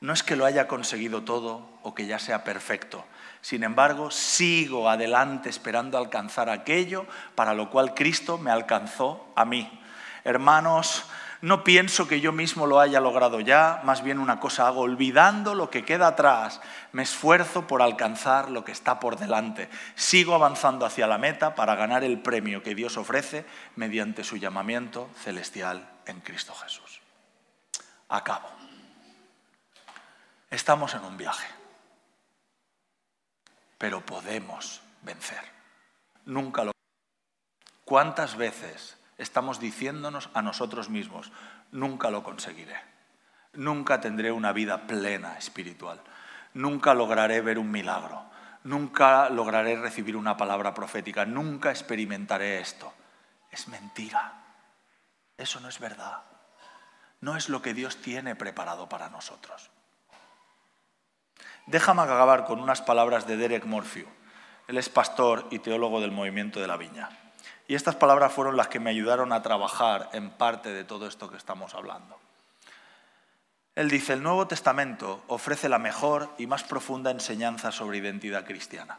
No 0.00 0.12
es 0.12 0.22
que 0.22 0.36
lo 0.36 0.44
haya 0.44 0.68
conseguido 0.68 1.22
todo 1.22 1.70
o 1.82 1.94
que 1.94 2.06
ya 2.06 2.18
sea 2.18 2.44
perfecto. 2.44 3.04
Sin 3.40 3.64
embargo, 3.64 4.10
sigo 4.10 4.90
adelante 4.90 5.48
esperando 5.48 5.96
alcanzar 5.96 6.50
aquello 6.50 7.06
para 7.34 7.54
lo 7.54 7.70
cual 7.70 7.94
Cristo 7.94 8.36
me 8.36 8.50
alcanzó 8.50 9.32
a 9.34 9.46
mí. 9.46 9.80
Hermanos, 10.24 11.06
no 11.42 11.64
pienso 11.64 12.08
que 12.08 12.20
yo 12.20 12.32
mismo 12.32 12.66
lo 12.66 12.80
haya 12.80 13.00
logrado 13.00 13.40
ya, 13.40 13.80
más 13.84 14.02
bien 14.02 14.18
una 14.18 14.40
cosa 14.40 14.66
hago, 14.66 14.80
olvidando 14.80 15.54
lo 15.54 15.70
que 15.70 15.84
queda 15.84 16.08
atrás, 16.08 16.60
me 16.92 17.02
esfuerzo 17.02 17.66
por 17.66 17.82
alcanzar 17.82 18.50
lo 18.50 18.64
que 18.64 18.72
está 18.72 18.98
por 18.98 19.18
delante. 19.18 19.68
Sigo 19.94 20.34
avanzando 20.34 20.86
hacia 20.86 21.06
la 21.06 21.18
meta 21.18 21.54
para 21.54 21.74
ganar 21.74 22.04
el 22.04 22.20
premio 22.20 22.62
que 22.62 22.74
Dios 22.74 22.96
ofrece 22.96 23.44
mediante 23.76 24.24
su 24.24 24.36
llamamiento 24.36 25.10
celestial 25.22 25.88
en 26.06 26.20
Cristo 26.20 26.54
Jesús. 26.54 27.00
Acabo. 28.08 28.48
Estamos 30.50 30.94
en 30.94 31.04
un 31.04 31.16
viaje, 31.16 31.48
pero 33.76 34.00
podemos 34.00 34.80
vencer. 35.02 35.40
Nunca 36.24 36.64
lo. 36.64 36.72
¿Cuántas 37.84 38.36
veces 38.36 38.95
estamos 39.18 39.60
diciéndonos 39.60 40.30
a 40.34 40.42
nosotros 40.42 40.88
mismos, 40.90 41.32
nunca 41.72 42.10
lo 42.10 42.22
conseguiré, 42.22 42.76
nunca 43.54 44.00
tendré 44.00 44.32
una 44.32 44.52
vida 44.52 44.86
plena 44.86 45.38
espiritual, 45.38 46.00
nunca 46.54 46.94
lograré 46.94 47.40
ver 47.40 47.58
un 47.58 47.70
milagro, 47.70 48.24
nunca 48.64 49.28
lograré 49.30 49.76
recibir 49.76 50.16
una 50.16 50.36
palabra 50.36 50.74
profética, 50.74 51.24
nunca 51.24 51.70
experimentaré 51.70 52.60
esto. 52.60 52.92
Es 53.50 53.68
mentira, 53.68 54.34
eso 55.38 55.60
no 55.60 55.68
es 55.68 55.78
verdad, 55.78 56.22
no 57.20 57.36
es 57.36 57.48
lo 57.48 57.62
que 57.62 57.74
Dios 57.74 57.96
tiene 58.02 58.36
preparado 58.36 58.88
para 58.88 59.08
nosotros. 59.08 59.70
Déjame 61.66 62.02
acabar 62.02 62.44
con 62.44 62.60
unas 62.60 62.80
palabras 62.80 63.26
de 63.26 63.36
Derek 63.36 63.64
Morphew. 63.64 64.06
Él 64.68 64.78
es 64.78 64.88
pastor 64.88 65.48
y 65.50 65.58
teólogo 65.58 66.00
del 66.00 66.12
movimiento 66.12 66.60
de 66.60 66.68
la 66.68 66.76
viña. 66.76 67.25
Y 67.68 67.74
estas 67.74 67.96
palabras 67.96 68.32
fueron 68.32 68.56
las 68.56 68.68
que 68.68 68.78
me 68.78 68.90
ayudaron 68.90 69.32
a 69.32 69.42
trabajar 69.42 70.08
en 70.12 70.30
parte 70.30 70.72
de 70.72 70.84
todo 70.84 71.06
esto 71.08 71.30
que 71.30 71.36
estamos 71.36 71.74
hablando. 71.74 72.18
Él 73.74 73.90
dice, 73.90 74.12
el 74.12 74.22
Nuevo 74.22 74.46
Testamento 74.46 75.24
ofrece 75.26 75.68
la 75.68 75.78
mejor 75.78 76.32
y 76.38 76.46
más 76.46 76.62
profunda 76.62 77.10
enseñanza 77.10 77.72
sobre 77.72 77.98
identidad 77.98 78.46
cristiana. 78.46 78.98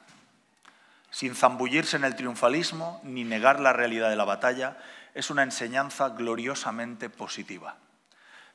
Sin 1.09 1.34
zambullirse 1.34 1.95
en 1.95 2.03
el 2.03 2.15
triunfalismo 2.15 2.99
ni 3.03 3.24
negar 3.24 3.59
la 3.59 3.74
realidad 3.74 4.09
de 4.09 4.18
la 4.18 4.26
batalla, 4.26 4.78
es 5.15 5.30
una 5.30 5.43
enseñanza 5.43 6.09
gloriosamente 6.09 7.09
positiva. 7.09 7.78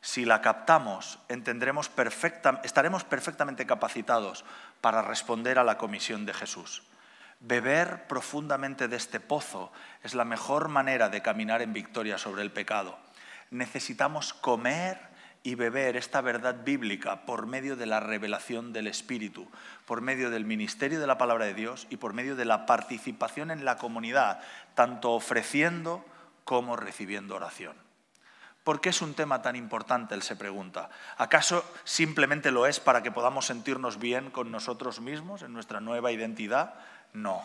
Si 0.00 0.24
la 0.24 0.42
captamos, 0.42 1.18
estaremos 1.28 1.88
perfectamente 1.88 3.66
capacitados 3.66 4.44
para 4.80 5.02
responder 5.02 5.58
a 5.58 5.64
la 5.64 5.78
comisión 5.78 6.26
de 6.26 6.34
Jesús 6.34 6.82
Beber 7.44 8.06
profundamente 8.06 8.86
de 8.86 8.96
este 8.96 9.18
pozo 9.18 9.72
es 10.04 10.14
la 10.14 10.24
mejor 10.24 10.68
manera 10.68 11.08
de 11.08 11.22
caminar 11.22 11.60
en 11.60 11.72
victoria 11.72 12.16
sobre 12.16 12.42
el 12.42 12.52
pecado. 12.52 12.96
Necesitamos 13.50 14.32
comer 14.32 15.00
y 15.42 15.56
beber 15.56 15.96
esta 15.96 16.20
verdad 16.20 16.62
bíblica 16.64 17.26
por 17.26 17.46
medio 17.46 17.74
de 17.74 17.86
la 17.86 17.98
revelación 17.98 18.72
del 18.72 18.86
Espíritu, 18.86 19.48
por 19.86 20.02
medio 20.02 20.30
del 20.30 20.44
ministerio 20.44 21.00
de 21.00 21.06
la 21.08 21.18
palabra 21.18 21.46
de 21.46 21.54
Dios 21.54 21.88
y 21.90 21.96
por 21.96 22.12
medio 22.12 22.36
de 22.36 22.44
la 22.44 22.64
participación 22.64 23.50
en 23.50 23.64
la 23.64 23.76
comunidad, 23.76 24.40
tanto 24.76 25.10
ofreciendo 25.10 26.04
como 26.44 26.76
recibiendo 26.76 27.34
oración. 27.34 27.76
¿Por 28.62 28.80
qué 28.80 28.90
es 28.90 29.02
un 29.02 29.14
tema 29.14 29.42
tan 29.42 29.56
importante? 29.56 30.14
Él 30.14 30.22
se 30.22 30.36
pregunta. 30.36 30.90
¿Acaso 31.18 31.64
simplemente 31.82 32.52
lo 32.52 32.68
es 32.68 32.78
para 32.78 33.02
que 33.02 33.10
podamos 33.10 33.46
sentirnos 33.46 33.98
bien 33.98 34.30
con 34.30 34.52
nosotros 34.52 35.00
mismos 35.00 35.42
en 35.42 35.52
nuestra 35.52 35.80
nueva 35.80 36.12
identidad? 36.12 36.74
No. 37.12 37.42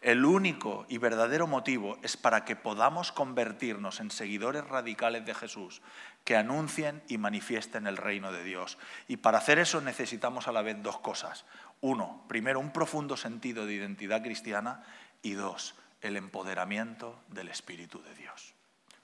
El 0.00 0.26
único 0.26 0.84
y 0.90 0.98
verdadero 0.98 1.46
motivo 1.46 1.96
es 2.02 2.18
para 2.18 2.44
que 2.44 2.56
podamos 2.56 3.10
convertirnos 3.10 4.00
en 4.00 4.10
seguidores 4.10 4.62
radicales 4.68 5.24
de 5.24 5.34
Jesús, 5.34 5.80
que 6.24 6.36
anuncien 6.36 7.02
y 7.08 7.16
manifiesten 7.16 7.86
el 7.86 7.96
reino 7.96 8.30
de 8.30 8.44
Dios. 8.44 8.76
Y 9.08 9.16
para 9.16 9.38
hacer 9.38 9.58
eso 9.58 9.80
necesitamos 9.80 10.46
a 10.46 10.52
la 10.52 10.60
vez 10.60 10.82
dos 10.82 10.98
cosas. 10.98 11.46
Uno, 11.80 12.22
primero, 12.28 12.60
un 12.60 12.70
profundo 12.70 13.16
sentido 13.16 13.64
de 13.64 13.72
identidad 13.72 14.22
cristiana 14.22 14.84
y 15.22 15.32
dos, 15.32 15.74
el 16.02 16.18
empoderamiento 16.18 17.18
del 17.28 17.48
Espíritu 17.48 18.02
de 18.02 18.14
Dios. 18.14 18.54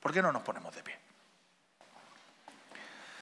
¿Por 0.01 0.12
qué 0.12 0.20
no 0.20 0.32
nos 0.32 0.43
ponemos 0.43 0.74
de 0.74 0.82
pie? 0.82 1.09